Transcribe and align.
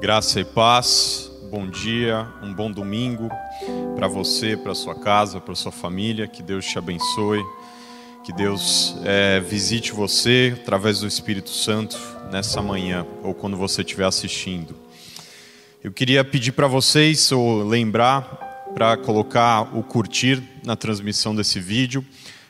Graça 0.00 0.38
e 0.38 0.44
paz, 0.44 1.28
bom 1.50 1.66
dia, 1.66 2.28
um 2.40 2.54
bom 2.54 2.70
domingo 2.70 3.28
para 3.96 4.06
você, 4.06 4.56
para 4.56 4.72
sua 4.72 4.94
casa, 4.94 5.40
para 5.40 5.56
sua 5.56 5.72
família. 5.72 6.28
Que 6.28 6.40
Deus 6.40 6.64
te 6.64 6.78
abençoe, 6.78 7.44
que 8.22 8.32
Deus 8.32 8.94
é, 9.04 9.40
visite 9.40 9.90
você 9.90 10.56
através 10.60 11.00
do 11.00 11.08
Espírito 11.08 11.50
Santo 11.50 11.98
nessa 12.30 12.62
manhã 12.62 13.04
ou 13.24 13.34
quando 13.34 13.56
você 13.56 13.82
estiver 13.82 14.04
assistindo. 14.04 14.76
Eu 15.82 15.90
queria 15.90 16.22
pedir 16.22 16.52
para 16.52 16.68
vocês 16.68 17.32
ou 17.32 17.64
lembrar 17.64 18.22
para 18.74 18.96
colocar 18.96 19.76
o 19.76 19.82
curtir 19.82 20.40
na 20.64 20.76
transmissão 20.76 21.34
desse 21.34 21.58
vídeo, 21.58 22.06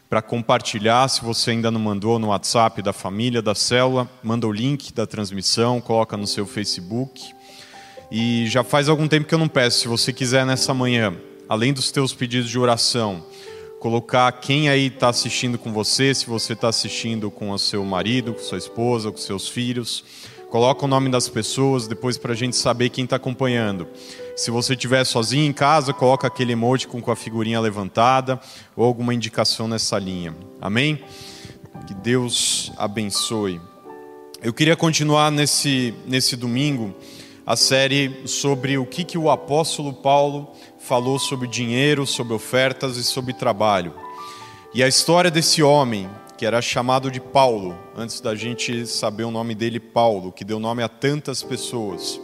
para 0.06 0.20
compartilhar. 0.20 1.08
Se 1.08 1.24
você 1.24 1.52
ainda 1.52 1.70
não 1.70 1.80
mandou 1.80 2.18
no 2.18 2.28
WhatsApp 2.28 2.82
da 2.82 2.92
família, 2.92 3.40
da 3.40 3.54
célula, 3.54 4.06
manda 4.22 4.46
o 4.46 4.52
link 4.52 4.92
da 4.92 5.06
transmissão, 5.06 5.80
coloca 5.80 6.14
no 6.14 6.26
seu 6.26 6.46
Facebook. 6.46 7.37
E 8.10 8.46
já 8.46 8.64
faz 8.64 8.88
algum 8.88 9.06
tempo 9.06 9.26
que 9.26 9.34
eu 9.34 9.38
não 9.38 9.48
peço, 9.48 9.80
se 9.80 9.88
você 9.88 10.12
quiser 10.12 10.46
nessa 10.46 10.72
manhã, 10.72 11.14
além 11.48 11.72
dos 11.72 11.90
teus 11.90 12.14
pedidos 12.14 12.48
de 12.48 12.58
oração, 12.58 13.24
colocar 13.78 14.30
quem 14.32 14.68
aí 14.68 14.86
está 14.86 15.10
assistindo 15.10 15.58
com 15.58 15.72
você, 15.72 16.14
se 16.14 16.26
você 16.26 16.54
está 16.54 16.68
assistindo 16.68 17.30
com 17.30 17.50
o 17.50 17.58
seu 17.58 17.84
marido, 17.84 18.32
com 18.32 18.40
sua 18.40 18.58
esposa, 18.58 19.10
com 19.10 19.18
seus 19.18 19.48
filhos, 19.48 20.04
coloca 20.50 20.84
o 20.84 20.88
nome 20.88 21.10
das 21.10 21.28
pessoas, 21.28 21.86
depois 21.86 22.16
para 22.16 22.32
a 22.32 22.36
gente 22.36 22.56
saber 22.56 22.88
quem 22.88 23.04
está 23.04 23.16
acompanhando. 23.16 23.86
Se 24.34 24.50
você 24.50 24.72
estiver 24.72 25.04
sozinho 25.04 25.44
em 25.44 25.52
casa, 25.52 25.92
coloca 25.92 26.26
aquele 26.26 26.52
emoji 26.52 26.86
com 26.86 27.10
a 27.10 27.16
figurinha 27.16 27.60
levantada 27.60 28.40
ou 28.74 28.84
alguma 28.84 29.12
indicação 29.12 29.68
nessa 29.68 29.98
linha. 29.98 30.34
Amém? 30.60 31.02
Que 31.86 31.94
Deus 31.94 32.72
abençoe. 32.76 33.60
Eu 34.42 34.52
queria 34.52 34.76
continuar 34.76 35.30
nesse, 35.30 35.92
nesse 36.06 36.36
domingo 36.36 36.94
a 37.48 37.56
série 37.56 38.14
sobre 38.26 38.76
o 38.76 38.84
que, 38.84 39.02
que 39.02 39.16
o 39.16 39.30
apóstolo 39.30 39.90
Paulo 39.90 40.52
falou 40.78 41.18
sobre 41.18 41.48
dinheiro, 41.48 42.06
sobre 42.06 42.34
ofertas 42.34 42.98
e 42.98 43.02
sobre 43.02 43.32
trabalho. 43.32 43.94
E 44.74 44.82
a 44.82 44.86
história 44.86 45.30
desse 45.30 45.62
homem, 45.62 46.10
que 46.36 46.44
era 46.44 46.60
chamado 46.60 47.10
de 47.10 47.18
Paulo, 47.18 47.74
antes 47.96 48.20
da 48.20 48.34
gente 48.34 48.86
saber 48.86 49.24
o 49.24 49.30
nome 49.30 49.54
dele, 49.54 49.80
Paulo, 49.80 50.30
que 50.30 50.44
deu 50.44 50.60
nome 50.60 50.82
a 50.82 50.90
tantas 50.90 51.42
pessoas, 51.42 52.20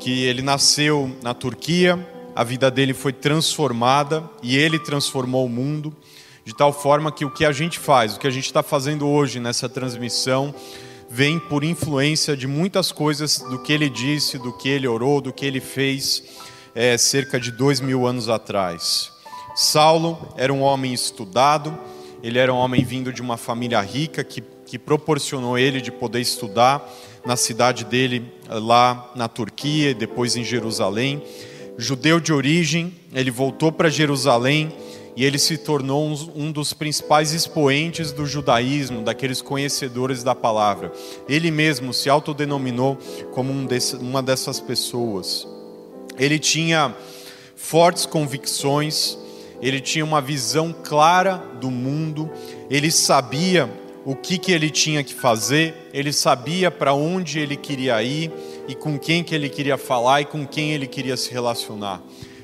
que 0.00 0.24
ele 0.24 0.42
nasceu 0.42 1.08
na 1.22 1.32
Turquia, 1.32 1.96
a 2.34 2.42
vida 2.42 2.68
dele 2.68 2.92
foi 2.92 3.12
transformada 3.12 4.28
e 4.42 4.58
ele 4.58 4.80
transformou 4.80 5.46
o 5.46 5.48
mundo, 5.48 5.96
de 6.44 6.52
tal 6.52 6.72
forma 6.72 7.12
que 7.12 7.24
o 7.24 7.30
que 7.30 7.44
a 7.44 7.52
gente 7.52 7.78
faz, 7.78 8.16
o 8.16 8.18
que 8.18 8.26
a 8.26 8.30
gente 8.30 8.46
está 8.46 8.64
fazendo 8.64 9.06
hoje 9.06 9.38
nessa 9.38 9.68
transmissão, 9.68 10.52
vem 11.10 11.38
por 11.38 11.64
influência 11.64 12.36
de 12.36 12.46
muitas 12.46 12.92
coisas 12.92 13.38
do 13.38 13.58
que 13.62 13.72
ele 13.72 13.88
disse, 13.88 14.38
do 14.38 14.52
que 14.52 14.68
ele 14.68 14.86
orou, 14.86 15.20
do 15.20 15.32
que 15.32 15.46
ele 15.46 15.60
fez 15.60 16.22
é, 16.74 16.98
cerca 16.98 17.40
de 17.40 17.50
dois 17.50 17.80
mil 17.80 18.06
anos 18.06 18.28
atrás. 18.28 19.10
Saulo 19.54 20.32
era 20.36 20.52
um 20.52 20.60
homem 20.60 20.92
estudado, 20.92 21.76
ele 22.22 22.38
era 22.38 22.52
um 22.52 22.56
homem 22.56 22.84
vindo 22.84 23.12
de 23.12 23.22
uma 23.22 23.36
família 23.36 23.80
rica 23.80 24.22
que, 24.22 24.42
que 24.66 24.78
proporcionou 24.78 25.58
ele 25.58 25.80
de 25.80 25.90
poder 25.90 26.20
estudar 26.20 26.88
na 27.24 27.36
cidade 27.36 27.84
dele, 27.84 28.32
lá 28.48 29.10
na 29.16 29.28
Turquia 29.28 29.90
e 29.90 29.94
depois 29.94 30.36
em 30.36 30.44
Jerusalém. 30.44 31.22
Judeu 31.76 32.20
de 32.20 32.32
origem, 32.32 32.94
ele 33.12 33.30
voltou 33.30 33.70
para 33.72 33.88
Jerusalém 33.88 34.72
e 35.18 35.24
ele 35.24 35.36
se 35.36 35.58
tornou 35.58 36.16
um 36.36 36.52
dos 36.52 36.72
principais 36.72 37.32
expoentes 37.32 38.12
do 38.12 38.24
judaísmo, 38.24 39.02
daqueles 39.02 39.42
conhecedores 39.42 40.22
da 40.22 40.32
palavra. 40.32 40.92
Ele 41.28 41.50
mesmo 41.50 41.92
se 41.92 42.08
autodenominou 42.08 42.96
como 43.32 43.52
um 43.52 43.66
desse, 43.66 43.96
uma 43.96 44.22
dessas 44.22 44.60
pessoas. 44.60 45.44
Ele 46.16 46.38
tinha 46.38 46.94
fortes 47.56 48.06
convicções, 48.06 49.18
ele 49.60 49.80
tinha 49.80 50.04
uma 50.04 50.20
visão 50.20 50.72
clara 50.84 51.42
do 51.60 51.68
mundo, 51.68 52.30
ele 52.70 52.92
sabia 52.92 53.68
o 54.04 54.14
que, 54.14 54.38
que 54.38 54.52
ele 54.52 54.70
tinha 54.70 55.02
que 55.02 55.14
fazer, 55.14 55.74
ele 55.92 56.12
sabia 56.12 56.70
para 56.70 56.94
onde 56.94 57.40
ele 57.40 57.56
queria 57.56 58.00
ir 58.04 58.30
e 58.68 58.74
com 58.76 58.96
quem 58.96 59.24
que 59.24 59.34
ele 59.34 59.48
queria 59.48 59.76
falar 59.76 60.20
e 60.20 60.26
com 60.26 60.46
quem 60.46 60.70
ele 60.70 60.86
queria 60.86 61.16
se 61.16 61.32
relacionar. 61.32 62.00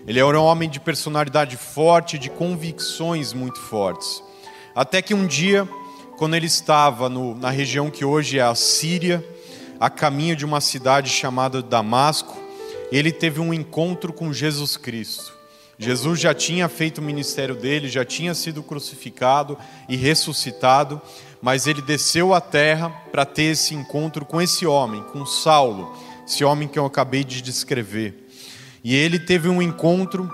Ele 0.07 0.21
era 0.21 0.39
um 0.39 0.45
homem 0.45 0.69
de 0.69 0.79
personalidade 0.79 1.57
forte, 1.57 2.19
de 2.19 2.29
convicções 2.29 3.33
muito 3.33 3.59
fortes. 3.59 4.23
Até 4.75 5.01
que 5.01 5.15
um 5.15 5.27
dia, 5.27 5.67
quando 6.19 6.35
ele 6.35 6.47
estava 6.47 7.09
no, 7.09 7.35
na 7.35 7.49
região 7.49 7.91
que 7.91 8.05
hoje 8.05 8.39
é 8.39 8.43
a 8.43 8.55
Síria, 8.55 9.25
a 9.81 9.89
caminho 9.89 10.37
de 10.37 10.45
uma 10.45 10.61
cidade 10.61 11.09
chamada 11.09 11.63
Damasco, 11.63 12.37
ele 12.93 13.11
teve 13.11 13.41
um 13.41 13.53
encontro 13.53 14.13
com 14.13 14.33
Jesus 14.33 14.77
Cristo. 14.77 15.33
Jesus 15.79 16.21
já 16.21 16.35
tinha 16.35 16.69
feito 16.69 16.99
o 16.99 17.03
ministério 17.03 17.55
dele, 17.55 17.89
já 17.89 18.05
tinha 18.05 18.35
sido 18.35 18.63
crucificado 18.63 19.59
e 19.89 19.97
ressuscitado, 19.97 21.01
mas 21.41 21.67
ele 21.67 21.81
desceu 21.81 22.35
à 22.35 22.41
terra 22.41 22.91
para 23.11 23.25
ter 23.25 23.45
esse 23.45 23.75
encontro 23.75 24.25
com 24.25 24.41
esse 24.41 24.67
homem, 24.67 25.03
com 25.13 25.25
Saulo, 25.27 25.97
esse 26.27 26.45
homem 26.45 26.69
que 26.69 26.79
eu 26.79 26.85
acabei 26.85 27.25
de 27.25 27.41
descrever. 27.41 28.24
E 28.85 28.95
ele 28.95 29.19
teve 29.19 29.49
um 29.49 29.63
encontro, 29.63 30.31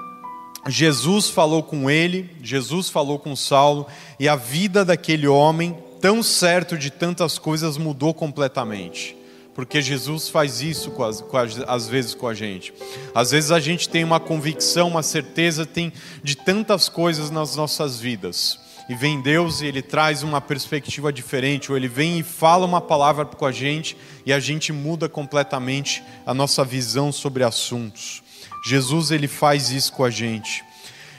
Jesus 0.67 1.31
falou 1.31 1.63
com 1.63 1.89
ele, 1.89 2.29
Jesus 2.43 2.91
falou 2.91 3.17
com 3.17 3.37
Saulo, 3.37 3.87
e 4.19 4.29
a 4.29 4.35
vida 4.35 4.85
daquele 4.85 5.29
homem, 5.29 5.79
tão 6.01 6.21
certo 6.21 6.77
de 6.77 6.91
tantas 6.91 7.39
coisas, 7.39 7.79
mudou 7.79 8.13
completamente. 8.13 9.17
Porque 9.55 9.81
Jesus 9.81 10.29
faz 10.29 10.61
isso 10.61 10.91
com 10.91 11.05
as, 11.05 11.21
com 11.21 11.37
as, 11.37 11.61
às 11.69 11.87
vezes 11.89 12.13
com 12.13 12.27
a 12.27 12.35
gente. 12.35 12.75
Às 13.15 13.31
vezes 13.31 13.53
a 13.53 13.61
gente 13.61 13.89
tem 13.89 14.03
uma 14.03 14.19
convicção, 14.19 14.89
uma 14.89 15.03
certeza 15.03 15.65
tem 15.65 15.93
de 16.23 16.37
tantas 16.37 16.89
coisas 16.89 17.31
nas 17.31 17.55
nossas 17.55 18.01
vidas 18.01 18.59
e 18.91 18.95
vem 18.97 19.21
Deus 19.21 19.61
e 19.61 19.67
Ele 19.67 19.83
traz 19.83 20.25
uma 20.25 20.41
perspectiva 20.41 21.13
diferente, 21.13 21.71
ou 21.71 21.77
Ele 21.77 21.87
vem 21.87 22.19
e 22.19 22.25
fala 22.25 22.67
uma 22.67 22.81
palavra 22.81 23.25
com 23.25 23.47
a 23.47 23.53
gente 23.53 23.97
e 24.27 24.33
a 24.33 24.41
gente 24.41 24.73
muda 24.73 25.09
completamente 25.09 26.03
a 26.27 26.35
nossa 26.35 26.65
visão 26.65 27.13
sobre 27.13 27.45
assuntos. 27.45 28.21
Jesus 28.65 29.11
ele 29.11 29.27
faz 29.27 29.71
isso 29.71 29.93
com 29.93 30.05
a 30.05 30.11
gente. 30.11 30.65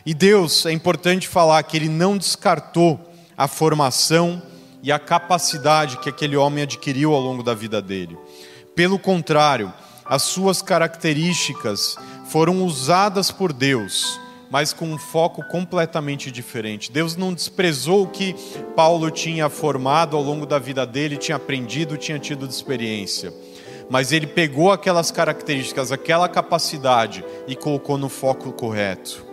E 0.05 0.13
Deus, 0.13 0.65
é 0.65 0.71
importante 0.71 1.27
falar 1.27 1.61
que 1.63 1.77
ele 1.77 1.89
não 1.89 2.17
descartou 2.17 2.99
a 3.37 3.47
formação 3.47 4.41
e 4.83 4.91
a 4.91 4.99
capacidade 4.99 5.97
que 5.97 6.09
aquele 6.09 6.35
homem 6.35 6.63
adquiriu 6.63 7.13
ao 7.13 7.21
longo 7.21 7.43
da 7.43 7.53
vida 7.53 7.81
dele. 7.81 8.17
Pelo 8.75 8.97
contrário, 8.97 9.71
as 10.05 10.23
suas 10.23 10.61
características 10.61 11.95
foram 12.29 12.63
usadas 12.63 13.29
por 13.29 13.53
Deus, 13.53 14.19
mas 14.49 14.73
com 14.73 14.85
um 14.85 14.97
foco 14.97 15.43
completamente 15.43 16.31
diferente. 16.31 16.91
Deus 16.91 17.15
não 17.15 17.33
desprezou 17.33 18.03
o 18.03 18.07
que 18.07 18.35
Paulo 18.75 19.11
tinha 19.11 19.49
formado 19.49 20.17
ao 20.17 20.23
longo 20.23 20.45
da 20.45 20.57
vida 20.57 20.85
dele, 20.85 21.17
tinha 21.17 21.35
aprendido, 21.35 21.97
tinha 21.97 22.17
tido 22.17 22.47
de 22.47 22.53
experiência 22.53 23.31
mas 23.91 24.13
ele 24.13 24.25
pegou 24.25 24.71
aquelas 24.71 25.11
características, 25.11 25.91
aquela 25.91 26.29
capacidade 26.29 27.25
e 27.45 27.57
colocou 27.57 27.97
no 27.97 28.07
foco 28.07 28.53
correto. 28.53 29.25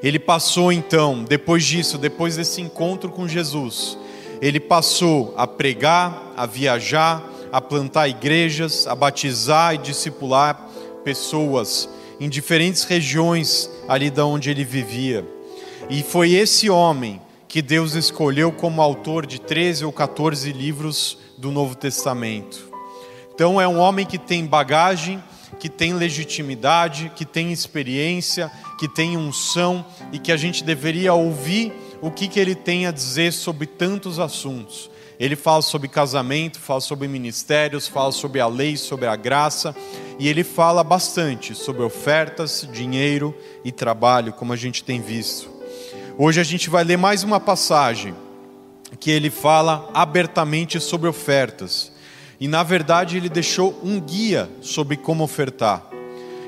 Ele 0.00 0.20
passou 0.20 0.72
então, 0.72 1.24
depois 1.24 1.64
disso, 1.64 1.98
depois 1.98 2.36
desse 2.36 2.60
encontro 2.60 3.10
com 3.10 3.26
Jesus, 3.26 3.98
ele 4.40 4.60
passou 4.60 5.34
a 5.36 5.44
pregar, 5.44 6.32
a 6.36 6.46
viajar, 6.46 7.20
a 7.50 7.60
plantar 7.60 8.06
igrejas, 8.06 8.86
a 8.86 8.94
batizar 8.94 9.74
e 9.74 9.78
discipular 9.78 10.68
pessoas 11.02 11.88
em 12.20 12.28
diferentes 12.28 12.84
regiões 12.84 13.68
ali 13.88 14.08
da 14.08 14.24
onde 14.24 14.50
ele 14.50 14.64
vivia. 14.64 15.26
E 15.90 16.04
foi 16.04 16.34
esse 16.34 16.70
homem 16.70 17.20
que 17.48 17.60
Deus 17.60 17.94
escolheu 17.94 18.52
como 18.52 18.80
autor 18.80 19.26
de 19.26 19.40
13 19.40 19.84
ou 19.84 19.92
14 19.92 20.52
livros 20.52 21.18
do 21.36 21.50
Novo 21.50 21.74
Testamento. 21.74 22.71
Então 23.34 23.60
é 23.60 23.66
um 23.66 23.78
homem 23.78 24.04
que 24.04 24.18
tem 24.18 24.46
bagagem, 24.46 25.22
que 25.58 25.68
tem 25.68 25.94
legitimidade, 25.94 27.12
que 27.14 27.24
tem 27.24 27.52
experiência, 27.52 28.50
que 28.78 28.88
tem 28.88 29.16
unção 29.16 29.84
e 30.12 30.18
que 30.18 30.32
a 30.32 30.36
gente 30.36 30.64
deveria 30.64 31.14
ouvir 31.14 31.72
o 32.00 32.10
que, 32.10 32.26
que 32.26 32.40
ele 32.40 32.54
tem 32.54 32.86
a 32.86 32.90
dizer 32.90 33.32
sobre 33.32 33.66
tantos 33.66 34.18
assuntos. 34.18 34.90
Ele 35.20 35.36
fala 35.36 35.62
sobre 35.62 35.86
casamento, 35.86 36.58
fala 36.58 36.80
sobre 36.80 37.06
ministérios, 37.06 37.86
fala 37.86 38.10
sobre 38.10 38.40
a 38.40 38.48
lei, 38.48 38.76
sobre 38.76 39.06
a 39.06 39.14
graça, 39.14 39.74
e 40.18 40.26
ele 40.26 40.42
fala 40.42 40.82
bastante 40.82 41.54
sobre 41.54 41.82
ofertas, 41.82 42.68
dinheiro 42.72 43.32
e 43.64 43.70
trabalho, 43.70 44.32
como 44.32 44.52
a 44.52 44.56
gente 44.56 44.82
tem 44.82 45.00
visto. 45.00 45.48
Hoje 46.18 46.40
a 46.40 46.44
gente 46.44 46.68
vai 46.68 46.82
ler 46.82 46.98
mais 46.98 47.22
uma 47.22 47.38
passagem 47.38 48.14
que 48.98 49.12
ele 49.12 49.30
fala 49.30 49.88
abertamente 49.94 50.80
sobre 50.80 51.08
ofertas. 51.08 51.91
E 52.42 52.48
na 52.48 52.64
verdade 52.64 53.16
ele 53.16 53.28
deixou 53.28 53.78
um 53.84 54.00
guia 54.00 54.50
sobre 54.60 54.96
como 54.96 55.22
ofertar. 55.22 55.86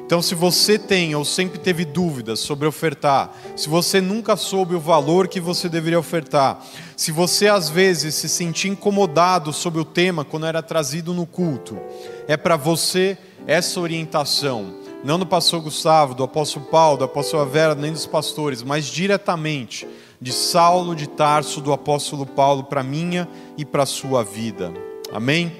Então, 0.04 0.20
se 0.20 0.34
você 0.34 0.76
tem 0.76 1.14
ou 1.14 1.24
sempre 1.24 1.56
teve 1.56 1.84
dúvidas 1.84 2.40
sobre 2.40 2.66
ofertar, 2.66 3.32
se 3.54 3.68
você 3.68 4.00
nunca 4.00 4.34
soube 4.34 4.74
o 4.74 4.80
valor 4.80 5.28
que 5.28 5.38
você 5.38 5.68
deveria 5.68 5.96
ofertar, 5.96 6.60
se 6.96 7.12
você 7.12 7.46
às 7.46 7.68
vezes 7.68 8.16
se 8.16 8.28
sentir 8.28 8.70
incomodado 8.70 9.52
sobre 9.52 9.80
o 9.80 9.84
tema 9.84 10.24
quando 10.24 10.46
era 10.46 10.60
trazido 10.60 11.14
no 11.14 11.26
culto, 11.26 11.78
é 12.26 12.36
para 12.36 12.56
você 12.56 13.16
essa 13.46 13.78
orientação, 13.78 14.74
não 15.04 15.16
do 15.16 15.24
pastor 15.24 15.60
Gustavo, 15.60 16.12
do 16.12 16.24
apóstolo 16.24 16.66
Paulo, 16.66 16.98
da 16.98 17.04
apóstola 17.04 17.46
Vera, 17.46 17.76
nem 17.76 17.92
dos 17.92 18.04
pastores, 18.04 18.64
mas 18.64 18.86
diretamente 18.86 19.86
de 20.20 20.32
Saulo 20.32 20.96
de 20.96 21.06
Tarso, 21.06 21.60
do 21.60 21.72
apóstolo 21.72 22.26
Paulo, 22.26 22.64
para 22.64 22.82
minha 22.82 23.28
e 23.56 23.64
para 23.64 23.86
sua 23.86 24.24
vida. 24.24 24.74
Amém? 25.12 25.52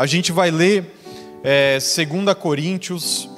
A 0.00 0.06
gente 0.06 0.32
vai 0.32 0.50
ler 0.50 0.94
é, 1.44 1.74
2 1.74 2.34
Coríntios, 2.38 3.28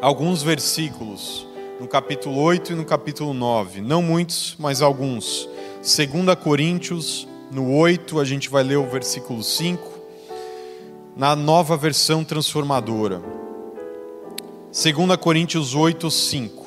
alguns 0.00 0.40
versículos, 0.40 1.44
no 1.80 1.88
capítulo 1.88 2.40
8 2.40 2.70
e 2.72 2.76
no 2.76 2.84
capítulo 2.84 3.34
9. 3.34 3.80
Não 3.80 4.00
muitos, 4.00 4.54
mas 4.60 4.80
alguns. 4.80 5.48
2 5.78 6.36
Coríntios, 6.40 7.26
no 7.50 7.74
8, 7.74 8.20
a 8.20 8.24
gente 8.24 8.48
vai 8.48 8.62
ler 8.62 8.76
o 8.76 8.88
versículo 8.88 9.42
5, 9.42 9.82
na 11.16 11.34
nova 11.34 11.76
versão 11.76 12.22
transformadora. 12.22 13.20
2 14.70 15.16
Coríntios 15.16 15.74
8, 15.74 16.08
5. 16.08 16.64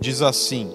Diz 0.00 0.22
assim: 0.22 0.72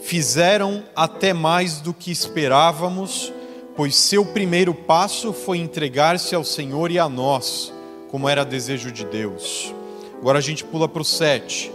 Fizeram 0.00 0.84
até 0.94 1.32
mais 1.32 1.80
do 1.80 1.92
que 1.92 2.12
esperávamos, 2.12 3.32
pois 3.78 3.94
seu 3.94 4.26
primeiro 4.26 4.74
passo 4.74 5.32
foi 5.32 5.58
entregar-se 5.58 6.34
ao 6.34 6.42
Senhor 6.42 6.90
e 6.90 6.98
a 6.98 7.08
nós, 7.08 7.72
como 8.10 8.28
era 8.28 8.44
desejo 8.44 8.90
de 8.90 9.04
Deus. 9.04 9.72
Agora 10.18 10.38
a 10.38 10.42
gente 10.42 10.64
pula 10.64 10.88
para 10.88 11.00
o 11.00 11.04
7 11.04 11.70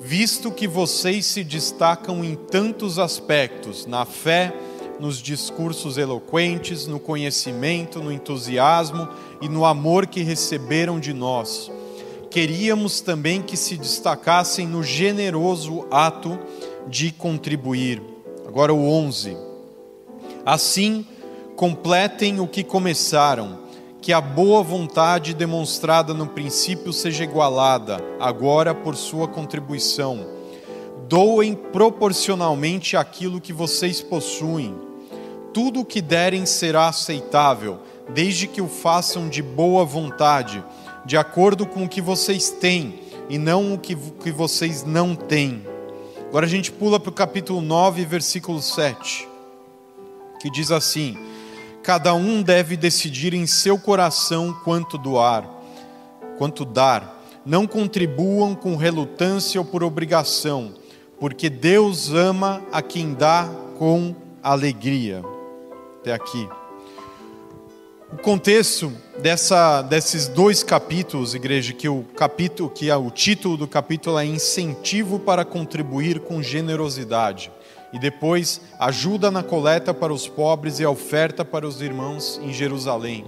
visto 0.00 0.50
que 0.50 0.66
vocês 0.66 1.26
se 1.26 1.44
destacam 1.44 2.24
em 2.24 2.34
tantos 2.34 2.98
aspectos, 2.98 3.84
na 3.84 4.06
fé, 4.06 4.50
nos 4.98 5.18
discursos 5.18 5.98
eloquentes, 5.98 6.86
no 6.86 6.98
conhecimento, 6.98 8.02
no 8.02 8.10
entusiasmo 8.10 9.06
e 9.42 9.48
no 9.48 9.66
amor 9.66 10.06
que 10.06 10.22
receberam 10.22 10.98
de 10.98 11.12
nós. 11.12 11.70
Queríamos 12.30 13.02
também 13.02 13.42
que 13.42 13.58
se 13.58 13.76
destacassem 13.76 14.66
no 14.66 14.82
generoso 14.82 15.86
ato 15.90 16.38
de 16.88 17.12
contribuir. 17.12 18.02
Agora 18.48 18.72
o 18.72 18.88
11. 18.88 19.49
Assim, 20.44 21.06
completem 21.56 22.40
o 22.40 22.46
que 22.46 22.64
começaram 22.64 23.58
que 24.00 24.12
a 24.12 24.20
boa 24.20 24.62
vontade 24.62 25.34
demonstrada 25.34 26.14
no 26.14 26.26
princípio 26.26 26.92
seja 26.92 27.22
igualada, 27.22 28.02
agora 28.18 28.74
por 28.74 28.96
sua 28.96 29.28
contribuição. 29.28 30.26
Doem 31.06 31.54
proporcionalmente 31.54 32.96
aquilo 32.96 33.40
que 33.40 33.52
vocês 33.52 34.00
possuem. 34.00 34.74
Tudo 35.52 35.80
o 35.80 35.84
que 35.84 36.00
derem 36.00 36.46
será 36.46 36.88
aceitável, 36.88 37.80
desde 38.08 38.46
que 38.46 38.62
o 38.62 38.68
façam 38.68 39.28
de 39.28 39.42
boa 39.42 39.84
vontade, 39.84 40.64
de 41.04 41.16
acordo 41.16 41.66
com 41.66 41.84
o 41.84 41.88
que 41.88 42.00
vocês 42.00 42.50
têm 42.50 43.00
e 43.28 43.36
não 43.36 43.74
o 43.74 43.78
que, 43.78 43.94
vocês 44.30 44.84
não 44.84 45.14
têm. 45.14 45.62
Agora 46.28 46.46
a 46.46 46.48
gente 46.48 46.72
pula 46.72 46.98
para 46.98 47.10
o 47.10 47.12
capítulo 47.12 47.60
9, 47.60 48.04
versículo 48.04 48.62
7, 48.62 49.28
que 50.40 50.50
diz 50.50 50.70
assim 50.70 51.16
Cada 51.82 52.12
um 52.12 52.42
deve 52.42 52.76
decidir 52.76 53.32
em 53.32 53.46
seu 53.46 53.78
coração 53.78 54.52
quanto 54.64 54.98
doar, 54.98 55.48
quanto 56.36 56.64
dar. 56.64 57.18
Não 57.44 57.66
contribuam 57.66 58.54
com 58.54 58.76
relutância 58.76 59.58
ou 59.58 59.64
por 59.64 59.82
obrigação, 59.82 60.74
porque 61.18 61.48
Deus 61.48 62.10
ama 62.10 62.62
a 62.70 62.82
quem 62.82 63.14
dá 63.14 63.48
com 63.78 64.14
alegria. 64.42 65.22
Até 66.00 66.12
aqui. 66.12 66.46
O 68.12 68.18
contexto 68.18 68.92
dessa, 69.22 69.80
desses 69.80 70.28
dois 70.28 70.62
capítulos, 70.62 71.34
igreja, 71.34 71.72
que 71.72 71.88
o 71.88 72.02
capítulo, 72.14 72.68
que 72.68 72.90
é 72.90 72.96
o 72.96 73.10
título 73.10 73.56
do 73.56 73.66
capítulo 73.66 74.18
é 74.18 74.26
incentivo 74.26 75.18
para 75.18 75.46
contribuir 75.46 76.20
com 76.20 76.42
generosidade 76.42 77.50
e 77.92 77.98
depois 77.98 78.60
ajuda 78.78 79.30
na 79.30 79.42
coleta 79.42 79.92
para 79.92 80.12
os 80.12 80.28
pobres 80.28 80.78
e 80.78 80.84
a 80.84 80.90
oferta 80.90 81.44
para 81.44 81.66
os 81.66 81.80
irmãos 81.80 82.40
em 82.42 82.52
Jerusalém. 82.52 83.24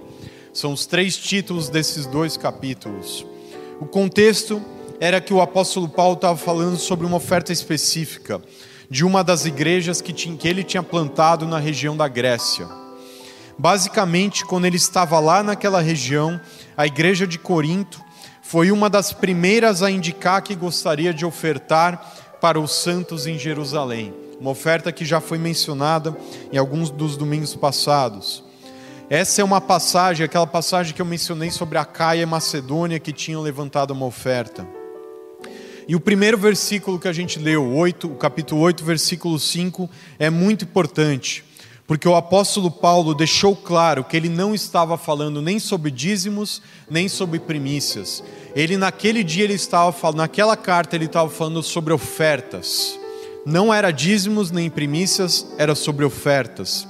São 0.53 0.73
os 0.73 0.87
três 0.87 1.17
títulos 1.17 1.69
desses 1.69 2.06
dois 2.06 2.37
capítulos. 2.37 3.26
O 3.81 3.87
contexto 3.87 4.62
era 5.00 5.20
que 5.20 5.35
o 5.35 5.41
apóstolo 5.41 5.88
Paulo 5.88 6.14
estava 6.14 6.37
falando 6.37 6.76
sobre 6.76 7.06
uma 7.06 7.17
oferta 7.17 7.53
específica 7.53 8.41
de 8.88 9.05
uma 9.05 9.25
das 9.25 9.47
igrejas 9.47 10.00
que, 10.00 10.12
tinha, 10.12 10.37
que 10.37 10.47
ele 10.47 10.62
tinha 10.62 10.82
plantado 10.82 11.47
na 11.47 11.59
região 11.59 11.97
da 11.97 12.06
Grécia. 12.06 12.69
Basicamente, 13.59 14.44
quando 14.44 14.67
ele 14.67 14.76
estava 14.76 15.19
lá 15.19 15.43
naquela 15.43 15.81
região, 15.81 16.41
a 16.76 16.87
igreja 16.87 17.26
de 17.26 17.38
Corinto 17.38 18.00
foi 18.43 18.70
uma 18.70 18.91
das 18.91 19.12
primeiras 19.12 19.82
a 19.82 19.91
indicar 19.91 20.43
que 20.43 20.55
gostaria 20.55 21.12
de 21.12 21.25
ofertar 21.25 22.38
para 22.41 22.61
os 22.61 22.73
santos 22.73 23.26
em 23.26 23.38
Jerusalém 23.38 24.21
uma 24.42 24.50
oferta 24.50 24.90
que 24.90 25.04
já 25.04 25.20
foi 25.20 25.38
mencionada 25.38 26.16
em 26.52 26.58
alguns 26.58 26.90
dos 26.90 27.16
domingos 27.16 27.54
passados. 27.54 28.42
Essa 29.08 29.40
é 29.40 29.44
uma 29.44 29.60
passagem, 29.60 30.24
aquela 30.24 30.48
passagem 30.48 30.92
que 30.92 31.00
eu 31.00 31.06
mencionei 31.06 31.48
sobre 31.48 31.78
a 31.78 31.84
Caia 31.84 32.22
e 32.22 32.26
Macedônia 32.26 32.98
que 32.98 33.12
tinham 33.12 33.40
levantado 33.40 33.92
uma 33.92 34.04
oferta. 34.04 34.66
E 35.86 35.94
o 35.94 36.00
primeiro 36.00 36.36
versículo 36.36 36.98
que 36.98 37.06
a 37.06 37.12
gente 37.12 37.38
leu, 37.38 37.64
8, 37.72 38.08
o 38.08 38.16
capítulo 38.16 38.60
8, 38.62 38.84
versículo 38.84 39.38
5, 39.38 39.88
é 40.18 40.28
muito 40.28 40.64
importante, 40.64 41.44
porque 41.86 42.08
o 42.08 42.16
apóstolo 42.16 42.68
Paulo 42.68 43.14
deixou 43.14 43.54
claro 43.54 44.02
que 44.02 44.16
ele 44.16 44.28
não 44.28 44.52
estava 44.52 44.98
falando 44.98 45.40
nem 45.40 45.60
sobre 45.60 45.88
dízimos, 45.88 46.60
nem 46.90 47.08
sobre 47.08 47.38
primícias. 47.38 48.24
Ele 48.56 48.76
naquele 48.76 49.22
dia 49.22 49.44
ele 49.44 49.54
estava 49.54 49.92
falando, 49.92 50.16
naquela 50.16 50.56
carta 50.56 50.96
ele 50.96 51.04
estava 51.04 51.30
falando 51.30 51.62
sobre 51.62 51.92
ofertas 51.92 53.00
não 53.44 53.74
era 53.74 53.90
dízimos 53.90 54.50
nem 54.50 54.70
primícias, 54.70 55.46
era 55.58 55.74
sobre 55.74 56.04
ofertas. 56.04 56.86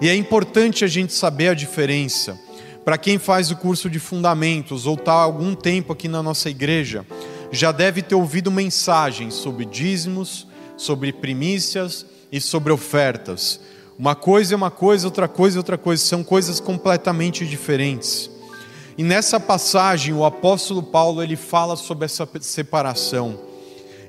E 0.00 0.08
é 0.08 0.14
importante 0.14 0.84
a 0.84 0.88
gente 0.88 1.12
saber 1.12 1.48
a 1.48 1.54
diferença. 1.54 2.38
Para 2.84 2.96
quem 2.96 3.18
faz 3.18 3.50
o 3.50 3.56
curso 3.56 3.90
de 3.90 3.98
fundamentos 3.98 4.86
ou 4.86 4.94
está 4.94 5.12
há 5.12 5.22
algum 5.22 5.54
tempo 5.54 5.92
aqui 5.92 6.06
na 6.06 6.22
nossa 6.22 6.48
igreja, 6.48 7.04
já 7.50 7.72
deve 7.72 8.02
ter 8.02 8.14
ouvido 8.14 8.50
mensagens 8.50 9.34
sobre 9.34 9.64
dízimos, 9.64 10.46
sobre 10.76 11.12
primícias 11.12 12.06
e 12.30 12.40
sobre 12.40 12.72
ofertas. 12.72 13.58
Uma 13.98 14.14
coisa 14.14 14.54
é 14.54 14.56
uma 14.56 14.70
coisa, 14.70 15.06
outra 15.06 15.26
coisa 15.26 15.56
é 15.56 15.60
outra 15.60 15.78
coisa, 15.78 16.04
são 16.04 16.22
coisas 16.22 16.60
completamente 16.60 17.46
diferentes. 17.46 18.30
E 18.96 19.02
nessa 19.02 19.40
passagem, 19.40 20.14
o 20.14 20.24
apóstolo 20.24 20.82
Paulo 20.82 21.22
ele 21.22 21.36
fala 21.36 21.76
sobre 21.76 22.04
essa 22.04 22.28
separação 22.40 23.55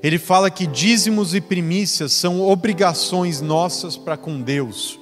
ele 0.02 0.18
fala 0.18 0.50
que 0.50 0.66
dízimos 0.66 1.34
e 1.34 1.40
primícias 1.40 2.12
são 2.12 2.40
obrigações 2.40 3.40
nossas 3.40 3.96
para 3.96 4.16
com 4.16 4.40
Deus. 4.40 4.98